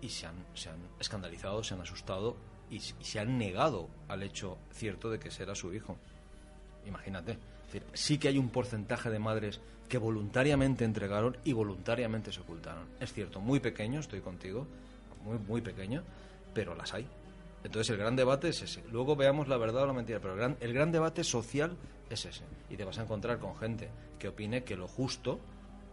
[0.00, 2.36] y se han, se han escandalizado, se han asustado
[2.70, 5.96] y, se han negado al hecho cierto de que ese era su hijo.
[6.86, 7.38] Imagínate.
[7.94, 12.86] Sí que hay un porcentaje de madres que voluntariamente entregaron y voluntariamente se ocultaron.
[13.00, 14.66] Es cierto, muy pequeño, estoy contigo,
[15.24, 16.02] muy, muy pequeño,
[16.54, 17.06] pero las hay.
[17.64, 18.82] Entonces el gran debate es ese.
[18.90, 21.76] Luego veamos la verdad o la mentira, pero el gran, el gran debate social
[22.14, 22.44] es ese.
[22.70, 25.40] Y te vas a encontrar con gente que opine que lo justo,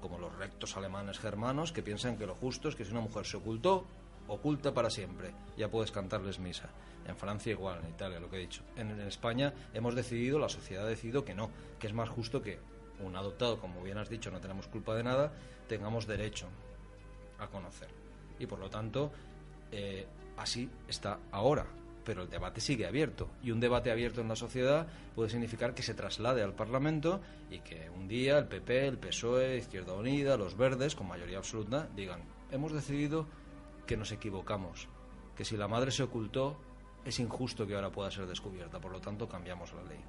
[0.02, 3.26] como los rectos alemanes germanos, que piensan que lo justo es que si una mujer
[3.26, 3.86] se ocultó,
[4.28, 5.34] oculta para siempre.
[5.58, 6.70] Ya puedes cantarles misa.
[7.06, 8.64] En Francia igual, en Italia, lo que he dicho.
[8.76, 11.50] En, España hemos decidido, la sociedad ha decidido que no,
[11.80, 12.60] que es más justo que
[13.00, 15.32] un adoptado, como bien has dicho, no tenemos culpa de nada,
[15.68, 16.48] tengamos derecho
[17.40, 17.90] a conocer.
[18.38, 19.12] Y por lo tanto,
[19.72, 20.06] eh,
[20.38, 21.66] así está ahora.
[22.10, 23.30] Pero el debate sigue abierto.
[23.44, 27.60] Y un debate abierto en la sociedad puede significar que se traslade al Parlamento y
[27.60, 32.22] que un día el PP, el PSOE, Izquierda Unida, los Verdes, con mayoría absoluta, digan,
[32.50, 33.28] hemos decidido
[33.86, 34.88] que nos equivocamos,
[35.36, 36.58] que si la madre se ocultó,
[37.06, 38.80] es injusto que ahora pueda ser descubierta.
[38.82, 40.00] Por lo tanto, cambiamos la ley.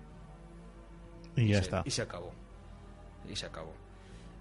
[1.36, 1.82] Y ya se- está.
[1.84, 2.32] Y se acabó.
[3.28, 3.74] Y se acabó.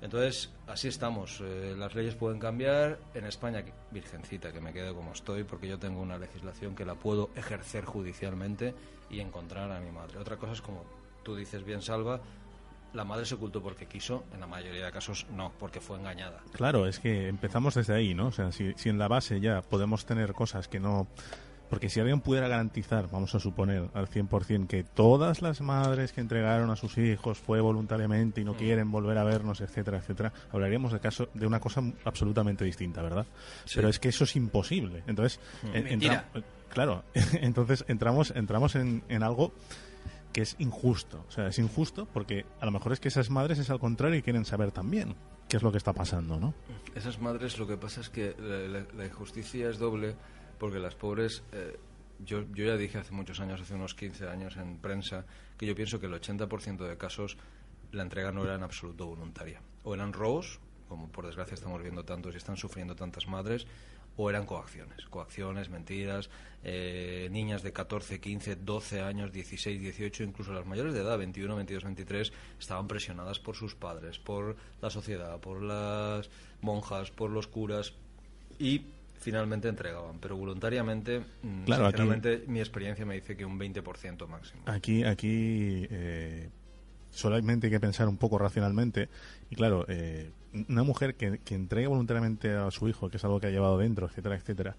[0.01, 1.41] Entonces, así estamos.
[1.41, 2.99] Eh, las leyes pueden cambiar.
[3.13, 6.95] En España, virgencita, que me quedo como estoy, porque yo tengo una legislación que la
[6.95, 8.73] puedo ejercer judicialmente
[9.09, 10.19] y encontrar a mi madre.
[10.19, 10.83] Otra cosa es como
[11.23, 12.21] tú dices bien, Salva,
[12.93, 14.23] la madre se ocultó porque quiso.
[14.33, 16.41] En la mayoría de casos, no, porque fue engañada.
[16.53, 18.27] Claro, es que empezamos desde ahí, ¿no?
[18.27, 21.07] O sea, si, si en la base ya podemos tener cosas que no...
[21.69, 26.21] Porque si alguien pudiera garantizar, vamos a suponer al 100% que todas las madres que
[26.21, 28.47] entregaron a sus hijos fue voluntariamente y Mm.
[28.47, 33.01] no quieren volver a vernos, etcétera, etcétera, hablaríamos de caso de una cosa absolutamente distinta,
[33.03, 33.27] ¿verdad?
[33.65, 33.73] Sí.
[33.75, 35.03] Pero es que eso es imposible.
[35.07, 35.39] Entonces,
[35.73, 36.25] en- Mentira.
[36.33, 37.03] entra- claro,
[37.41, 39.53] entonces entramos entramos en, en algo
[40.33, 41.23] que es injusto.
[41.27, 44.17] O sea, es injusto porque a lo mejor es que esas madres es al contrario
[44.17, 45.15] y quieren saber también
[45.47, 46.53] qué es lo que está pasando, ¿no?
[46.95, 50.15] Esas madres lo que pasa es que la, la- la injusticia es doble
[50.59, 51.43] porque las pobres...
[51.53, 51.77] eh,
[52.25, 55.25] yo, yo ya dije hace muchos años, hace unos 15 años en prensa,
[55.57, 57.37] que yo pienso que el 80% de casos
[57.91, 59.61] la entrega no era en absoluto voluntaria.
[59.83, 63.65] O eran robos, como por desgracia estamos viendo tantos y están sufriendo tantas madres,
[64.17, 65.05] o eran coacciones.
[65.05, 66.29] Coacciones, mentiras,
[66.63, 71.55] eh, niñas de 14, 15, 12 años, 16, 18, incluso las mayores de edad, 21,
[71.55, 76.29] 22, 23, estaban presionadas por sus padres, por la sociedad, por las
[76.61, 77.93] monjas, por los curas
[78.59, 78.87] y
[79.19, 80.19] finalmente entregaban.
[80.19, 82.01] Pero voluntariamente, mm, Claro, aquí-
[82.47, 84.61] mi experiencia me dice que un 20% máximo.
[84.65, 86.49] Aquí, aquí eh,
[87.11, 89.09] solamente hay que pensar un poco racionalmente.
[89.49, 90.31] Y claro, eh,
[90.67, 93.77] una mujer que, que entregue voluntariamente a su hijo, que es algo que ha llevado
[93.77, 94.75] dentro, etcétera, etcétera,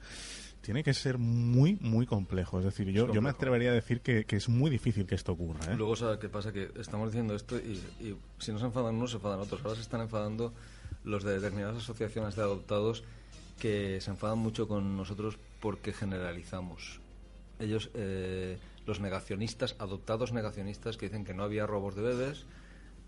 [0.62, 2.58] tiene que ser muy, muy complejo.
[2.58, 5.32] Es decir, yo, yo me atrevería a decir que, que es muy difícil que esto
[5.32, 5.72] ocurra.
[5.72, 5.76] ¿eh?
[5.76, 6.52] Luego, ¿sabes qué pasa?
[6.52, 9.62] Que estamos diciendo esto y, y si no se enfadan unos, se enfadan otros.
[9.64, 10.52] Ahora se están enfadando
[11.04, 13.04] los de determinadas asociaciones de adoptados
[13.60, 17.00] que se enfadan mucho con nosotros porque generalizamos.
[17.60, 22.46] Ellos, eh, los negacionistas, adoptados negacionistas, que dicen que no había robos de bebés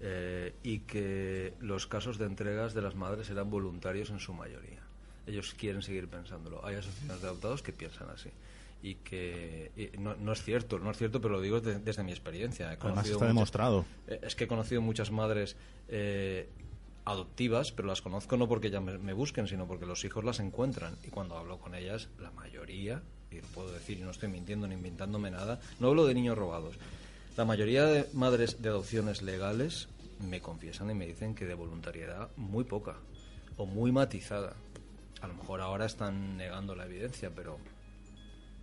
[0.01, 4.83] eh, y que los casos de entregas de las madres eran voluntarios en su mayoría.
[5.27, 6.65] Ellos quieren seguir pensándolo.
[6.67, 8.31] Hay asociaciones de adoptados que piensan así.
[8.83, 12.03] Y que y no, no es cierto, no es cierto, pero lo digo de- desde
[12.03, 12.73] mi experiencia.
[12.73, 13.85] He Además está muchas- demostrado.
[14.09, 15.57] eh, Es que he conocido muchas madres
[15.89, 16.49] eh,
[17.05, 20.41] adoptivas, pero las conozco no porque ya me, me busquen, sino porque los hijos las
[20.41, 20.97] encuentran.
[21.05, 24.75] Y cuando hablo con ellas, la mayoría, y puedo decir y no estoy mintiendo ni
[24.75, 26.77] inventándome nada, no hablo de niños robados.
[27.37, 29.89] La mayoría de madres de adopciones legales
[30.21, 32.97] me confiesan y me dicen que de voluntariedad muy poca
[33.57, 34.55] o muy matizada.
[35.21, 37.59] A lo mejor ahora están negando la evidencia, pero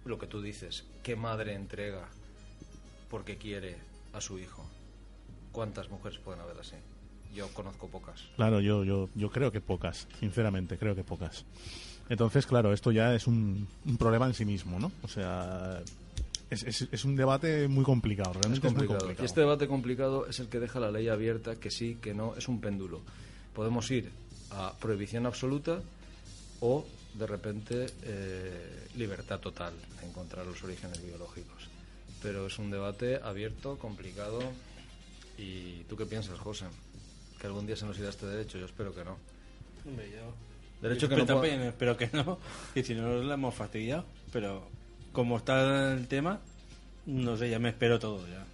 [0.05, 2.07] lo que tú dices, ¿qué madre entrega
[3.09, 3.77] porque quiere
[4.13, 4.65] a su hijo?
[5.51, 6.75] ¿Cuántas mujeres pueden haber así?
[7.33, 8.21] Yo conozco pocas.
[8.35, 11.45] Claro, yo, yo, yo creo que pocas, sinceramente, creo que pocas.
[12.09, 14.91] Entonces, claro, esto ya es un, un problema en sí mismo, ¿no?
[15.03, 15.79] O sea,
[16.49, 18.99] es, es, es un debate muy complicado, Es realmente es, muy complicado.
[18.99, 19.23] complicado.
[19.23, 22.35] Y este debate complicado es el que deja la ley abierta, que sí, que no,
[22.35, 23.01] es un péndulo.
[23.53, 24.09] Podemos ir
[24.51, 25.81] a prohibición absoluta
[26.61, 31.69] o, de repente, eh, libertad total de encontrar los orígenes biológicos.
[32.23, 34.39] Pero es un debate abierto, complicado.
[35.37, 36.65] ¿Y tú qué piensas, José?
[37.39, 38.57] ¿Que algún día se nos irá este derecho?
[38.57, 39.17] Yo espero que no.
[39.85, 40.33] Hombre, yo...
[40.81, 42.39] Derecho yo que no espero, también, espero que no.
[42.75, 44.05] Y si no, nos la hemos fastidiado.
[44.31, 44.67] Pero
[45.11, 46.39] como está el tema,
[47.05, 48.45] no sé, ya me espero todo ya.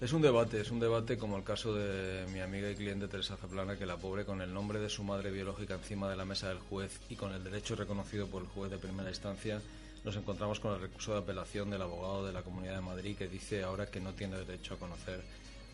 [0.00, 3.36] Es un debate, es un debate como el caso de mi amiga y cliente Teresa
[3.36, 6.48] Zaplana, que la pobre con el nombre de su madre biológica encima de la mesa
[6.48, 9.60] del juez y con el derecho reconocido por el juez de primera instancia,
[10.02, 13.28] nos encontramos con el recurso de apelación del abogado de la Comunidad de Madrid que
[13.28, 15.20] dice ahora que no tiene derecho a conocer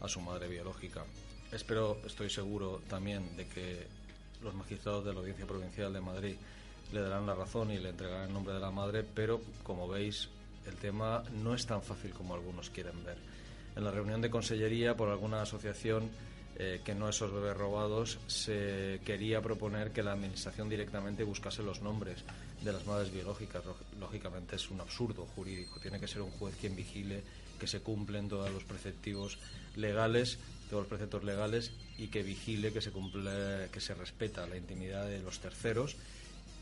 [0.00, 1.04] a su madre biológica.
[1.52, 3.86] Espero, estoy seguro también de que
[4.42, 6.34] los magistrados de la Audiencia Provincial de Madrid
[6.92, 10.28] le darán la razón y le entregarán el nombre de la madre, pero como veis,
[10.66, 13.16] el tema no es tan fácil como algunos quieren ver.
[13.76, 16.10] En la reunión de consellería por alguna asociación
[16.58, 21.82] eh, que no esos bebés robados, se quería proponer que la administración directamente buscase los
[21.82, 22.18] nombres
[22.62, 23.62] de las madres biológicas.
[23.64, 25.78] Lóg- Lógicamente es un absurdo jurídico.
[25.80, 27.22] Tiene que ser un juez quien vigile
[27.60, 29.38] que se cumplen todos los preceptivos
[29.76, 30.38] legales,
[30.68, 35.06] todos los preceptos legales y que vigile que se cumple, que se respeta la intimidad
[35.06, 35.96] de los terceros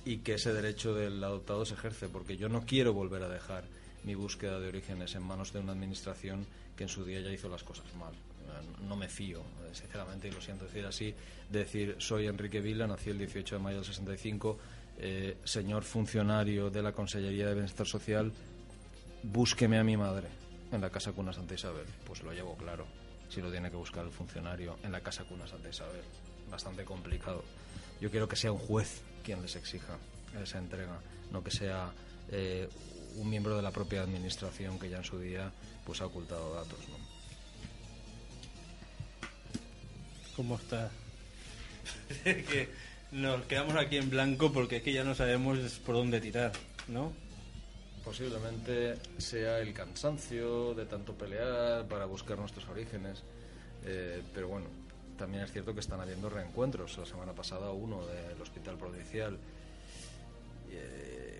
[0.05, 3.64] y que ese derecho del adoptado se ejerce, porque yo no quiero volver a dejar
[4.05, 6.46] mi búsqueda de orígenes en manos de una administración
[6.76, 8.12] que en su día ya hizo las cosas mal.
[8.86, 9.42] No me fío,
[9.72, 11.14] sinceramente, y lo siento decir así,
[11.50, 14.59] de decir, soy Enrique Vila, nací el 18 de mayo del 65,
[14.98, 18.32] eh, señor funcionario de la Consellería de Bienestar Social,
[19.22, 20.28] búsqueme a mi madre
[20.70, 21.86] en la Casa Cuna Santa Isabel.
[22.07, 22.86] Pues lo llevo claro,
[23.29, 26.03] si lo tiene que buscar el funcionario en la Casa Cuna Santa Isabel.
[26.51, 27.45] Bastante complicado.
[28.01, 29.97] Yo quiero que sea un juez quien les exija
[30.43, 30.99] esa entrega,
[31.31, 31.93] no que sea
[32.31, 32.68] eh,
[33.16, 35.53] un miembro de la propia administración que ya en su día
[35.85, 36.79] pues ha ocultado datos.
[36.89, 36.97] ¿no?
[40.37, 40.91] ¿Cómo está?
[42.25, 42.68] Es que
[43.12, 46.53] nos quedamos aquí en blanco porque es que ya no sabemos por dónde tirar,
[46.89, 47.12] ¿no?
[48.05, 53.22] Posiblemente sea el cansancio de tanto pelear para buscar nuestros orígenes,
[53.84, 54.66] eh, pero bueno,
[55.16, 56.98] también es cierto que están habiendo reencuentros.
[56.98, 59.38] La semana pasada uno del Hospital Provincial.
[60.70, 61.34] Eh,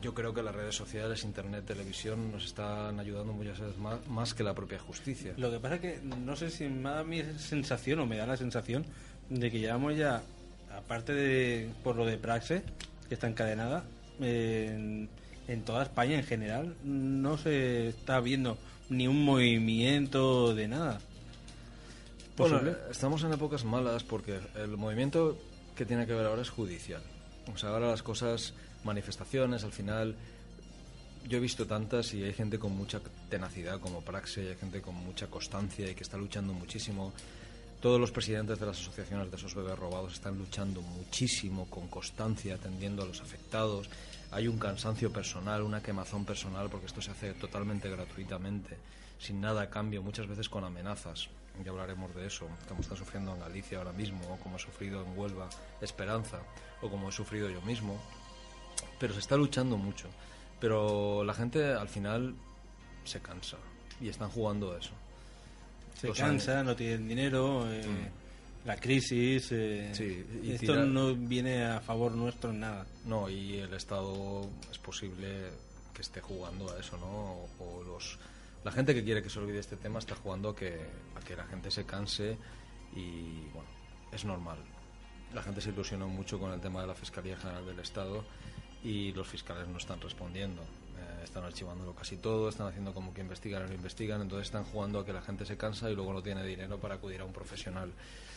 [0.00, 3.76] yo creo que las redes sociales, Internet, televisión nos están ayudando muchas veces
[4.08, 5.34] más, que la propia justicia.
[5.36, 8.26] Lo que pasa es que no sé si me da mi sensación o me da
[8.26, 8.84] la sensación
[9.30, 10.22] de que llevamos ya,
[10.76, 12.64] aparte de por lo de Praxe,
[13.08, 13.84] que está encadenada,
[14.20, 15.06] eh,
[15.48, 21.00] en toda España en general no se está viendo ni un movimiento de nada.
[22.36, 25.38] Bueno, estamos en épocas malas porque el movimiento
[25.76, 27.02] que tiene que ver ahora es judicial.
[27.52, 30.14] O sea, ahora las cosas, manifestaciones, al final,
[31.28, 34.94] yo he visto tantas y hay gente con mucha tenacidad como Praxe, hay gente con
[34.94, 37.12] mucha constancia y que está luchando muchísimo.
[37.82, 42.54] Todos los presidentes de las asociaciones de esos bebés robados están luchando muchísimo, con constancia,
[42.54, 43.90] atendiendo a los afectados.
[44.30, 48.78] Hay un cansancio personal, una quemazón personal, porque esto se hace totalmente gratuitamente,
[49.18, 51.28] sin nada a cambio, muchas veces con amenazas.
[51.64, 55.02] Ya hablaremos de eso, como está sufriendo en Galicia ahora mismo, o como ha sufrido
[55.02, 55.48] en Huelva
[55.80, 56.38] Esperanza,
[56.82, 58.00] o como he sufrido yo mismo.
[59.00, 60.06] Pero se está luchando mucho.
[60.60, 62.36] Pero la gente al final
[63.02, 63.56] se cansa
[64.00, 64.92] y están jugando a eso.
[66.02, 67.82] Se cansa, no tienen dinero, eh,
[68.64, 69.48] la crisis.
[69.52, 72.86] eh, Sí, y esto tira- no viene a favor nuestro en nada.
[73.04, 75.50] No, y el Estado es posible
[75.94, 77.46] que esté jugando a eso, ¿no?
[77.64, 78.18] O los,
[78.64, 80.78] la gente que quiere que se olvide este tema está jugando a que,
[81.16, 82.36] a que la gente se canse
[82.94, 83.68] y, bueno,
[84.12, 84.58] es normal.
[85.34, 88.24] La gente se ilusionó mucho con el tema de la Fiscalía General del Estado
[88.84, 90.62] y los fiscales no están respondiendo.
[91.22, 94.98] Están archivándolo casi todo, están haciendo como que investigan y no investigan, entonces están jugando
[95.00, 97.32] a que la gente se cansa y luego no tiene dinero para acudir a un
[97.32, 97.90] profesional.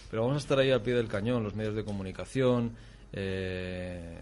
[0.10, 2.76] Pero vamos a estar ahí al pie del cañón, los medios de comunicación,
[3.14, 4.18] eh,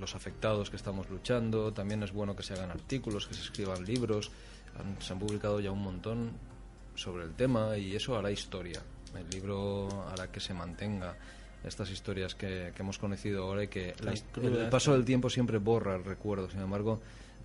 [0.00, 1.72] los afectados que estamos luchando.
[1.72, 4.30] También es bueno que se hagan artículos, que se escriban libros.
[4.78, 6.32] Han- se han publicado ya un montón
[6.94, 8.80] sobre el tema y eso hará historia.
[9.16, 11.16] El libro hará que se mantenga
[11.64, 15.58] estas historias que, que hemos conocido ahora y que la el, paso del tiempo siempre
[15.58, 16.48] borra el recuerdo.
[16.50, 17.00] Sin embargo,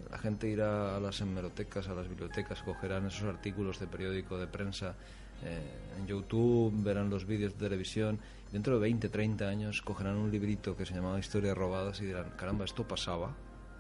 [0.10, 4.48] la gente irá a las hemerotecas, a las bibliotecas, cogerán esos artículos de periódico, de
[4.48, 4.96] prensa,
[5.44, 5.62] eh,
[5.98, 8.20] en YouTube, verán los vídeos de televisión.
[8.52, 12.32] Dentro de 20, 30 años cogerán un librito que se llamaba Historias robadas y dirán,
[12.38, 13.36] caramba, esto pasaba,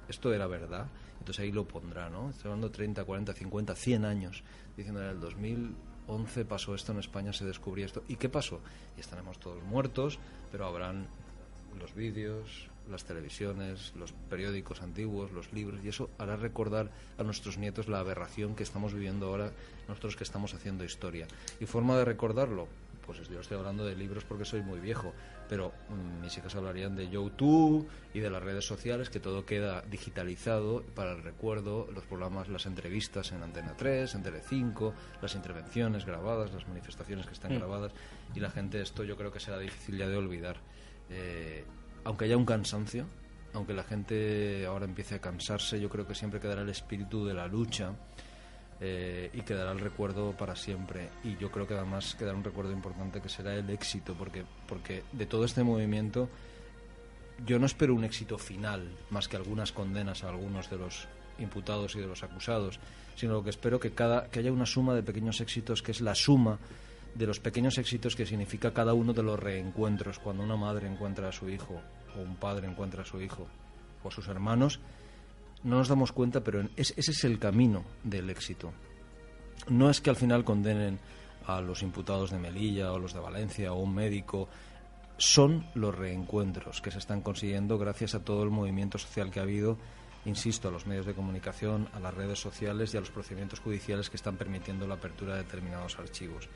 [0.09, 0.88] esto era verdad.
[1.19, 2.32] Entonces ahí lo pondrá, ¿no?
[2.32, 4.43] Estoy hablando 30, 40, 50, 100 años,
[4.76, 8.03] diciendo en el 2011 pasó esto en España, se descubrió esto.
[8.07, 8.59] ¿Y qué pasó?
[8.97, 10.19] Y estaremos todos muertos,
[10.51, 11.07] pero habrán
[11.80, 17.58] los vídeos, las televisiones, los periódicos antiguos, los libros, y eso hará recordar a nuestros
[17.58, 19.52] nietos la aberración que estamos viviendo ahora,
[19.88, 21.28] nosotros que estamos haciendo historia.
[21.60, 22.68] ¿Y forma de recordarlo?
[23.06, 25.14] Pues yo estoy hablando de libros porque soy muy viejo,
[25.50, 29.82] pero mm, mis hijas hablarían de YouTube y de las redes sociales, que todo queda
[29.82, 36.06] digitalizado para el recuerdo, los programas, las entrevistas en Antena 3, en Telecinco, las intervenciones
[36.06, 37.58] grabadas, las manifestaciones que están Mm.
[37.58, 37.92] grabadas,
[38.36, 40.56] y la gente esto yo creo que será difícil ya de olvidar.
[41.10, 41.66] Eh,
[42.04, 43.06] aunque haya un cansancio,
[43.54, 47.34] aunque la gente ahora empiece a cansarse, yo creo que siempre quedará el espíritu de
[47.34, 47.93] la lucha
[48.80, 51.10] eh, y quedará el recuerdo para siempre.
[51.24, 55.04] Y yo creo que además quedará un recuerdo importante que será el éxito, porque, porque
[55.12, 56.30] de todo este movimiento
[57.45, 61.08] yo no espero un éxito final, más que algunas condenas a algunos de los
[61.39, 62.80] imputados y de los acusados,
[63.16, 66.01] sino lo que espero que, cada, que haya una suma de pequeños éxitos que es
[66.01, 66.60] la suma
[67.16, 71.30] de los pequeños éxitos que significa cada uno de los reencuentros, cuando una madre encuentra
[71.30, 71.82] a su hijo
[72.16, 73.47] o un padre encuentra a su hijo
[74.03, 74.80] o a sus hermanos,
[75.64, 78.74] no nos damos cuenta, pero es- ese es el camino del éxito.
[79.70, 80.99] No es que al final condenen
[81.45, 84.49] a los imputados de Melilla o los de Valencia o un médico,
[85.18, 89.43] son los reencuentros que se están consiguiendo gracias a todo el movimiento social que ha
[89.43, 89.78] habido,
[90.26, 94.09] insisto, a los medios de comunicación, a las redes sociales y a los procedimientos judiciales
[94.09, 96.49] que están permitiendo la apertura de determinados archivos.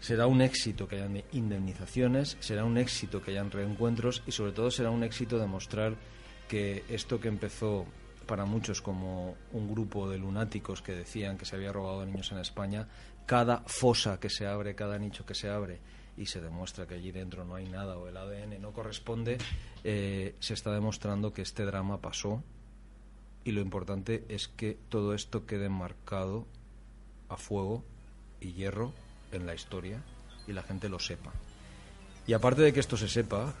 [0.00, 4.70] Será un éxito que hayan indemnizaciones, será un éxito que hayan reencuentros y sobre todo
[4.70, 5.96] será un éxito demostrar
[6.48, 7.86] que esto que empezó
[8.26, 12.38] para muchos como un grupo de lunáticos que decían que se había robado niños en
[12.38, 12.88] España,
[13.24, 15.80] cada fosa que se abre, cada nicho que se abre
[16.16, 19.38] y se demuestra que allí dentro no hay nada o el ADN no corresponde,
[19.84, 22.42] eh, se está demostrando que este drama pasó
[23.44, 26.46] y lo importante es que todo esto quede marcado
[27.28, 27.84] a fuego
[28.40, 28.92] y hierro
[29.36, 30.02] en la historia
[30.46, 31.32] y la gente lo sepa.
[32.26, 33.54] Y aparte de que esto se sepa,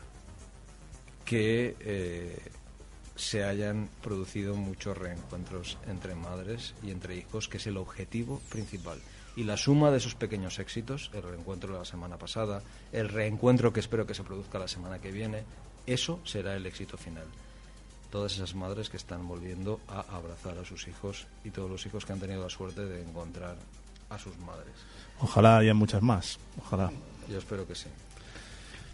[1.24, 2.38] que eh,
[3.16, 9.00] se hayan producido muchos reencuentros entre madres y entre hijos, que es el objetivo principal.
[9.36, 12.62] Y la suma de esos pequeños éxitos, el reencuentro de la semana pasada,
[12.92, 15.44] el reencuentro que espero que se produzca la semana que viene,
[15.86, 17.26] eso será el éxito final.
[18.10, 22.06] Todas esas madres que están volviendo a abrazar a sus hijos y todos los hijos
[22.06, 23.56] que han tenido la suerte de encontrar
[24.10, 24.74] a sus madres.
[25.20, 26.38] Ojalá haya muchas más.
[26.58, 26.90] Ojalá.
[27.28, 27.86] Yo espero que sí.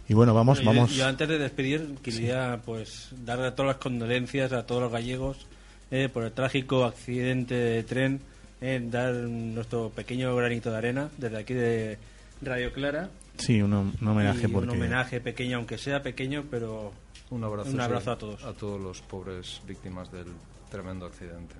[0.09, 0.91] Y bueno, vamos, yo- vamos.
[0.95, 5.45] Yo, antes de despedir quería pues darle todas las condolencias a todos los gallegos
[5.91, 8.19] eh, por el trágico accidente de tren,
[8.61, 11.97] eh, dar nuestro pequeño granito de arena desde aquí de
[12.41, 13.09] Radio Clara.
[13.37, 16.91] Sí, un, un homenaje y porque un homenaje pequeño, aunque sea pequeño, pero
[17.29, 18.43] Un abrazo, Un abrazo a todos.
[18.43, 20.27] A todos los pobres víctimas del
[20.69, 21.55] Tremendo accidente.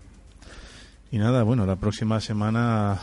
[1.12, 3.00] Y nada, bueno, la próxima semana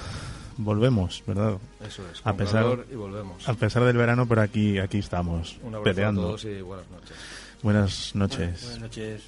[0.64, 1.58] volvemos, ¿verdad?
[1.86, 2.20] Eso es.
[2.24, 3.48] A pesar- calor y volvemos.
[3.48, 6.20] A pesar del verano, pero aquí, aquí estamos, Un abrazo peleando.
[6.22, 7.16] a todos y buenas noches.
[7.62, 8.62] Buenas noches.
[8.62, 9.22] Buenas noches.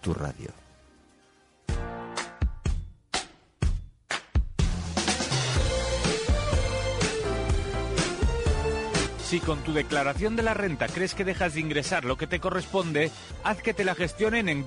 [0.00, 0.50] Tu radio.
[9.32, 12.38] Si con tu declaración de la renta crees que dejas de ingresar lo que te
[12.38, 13.10] corresponde,
[13.44, 14.66] haz que te la gestionen en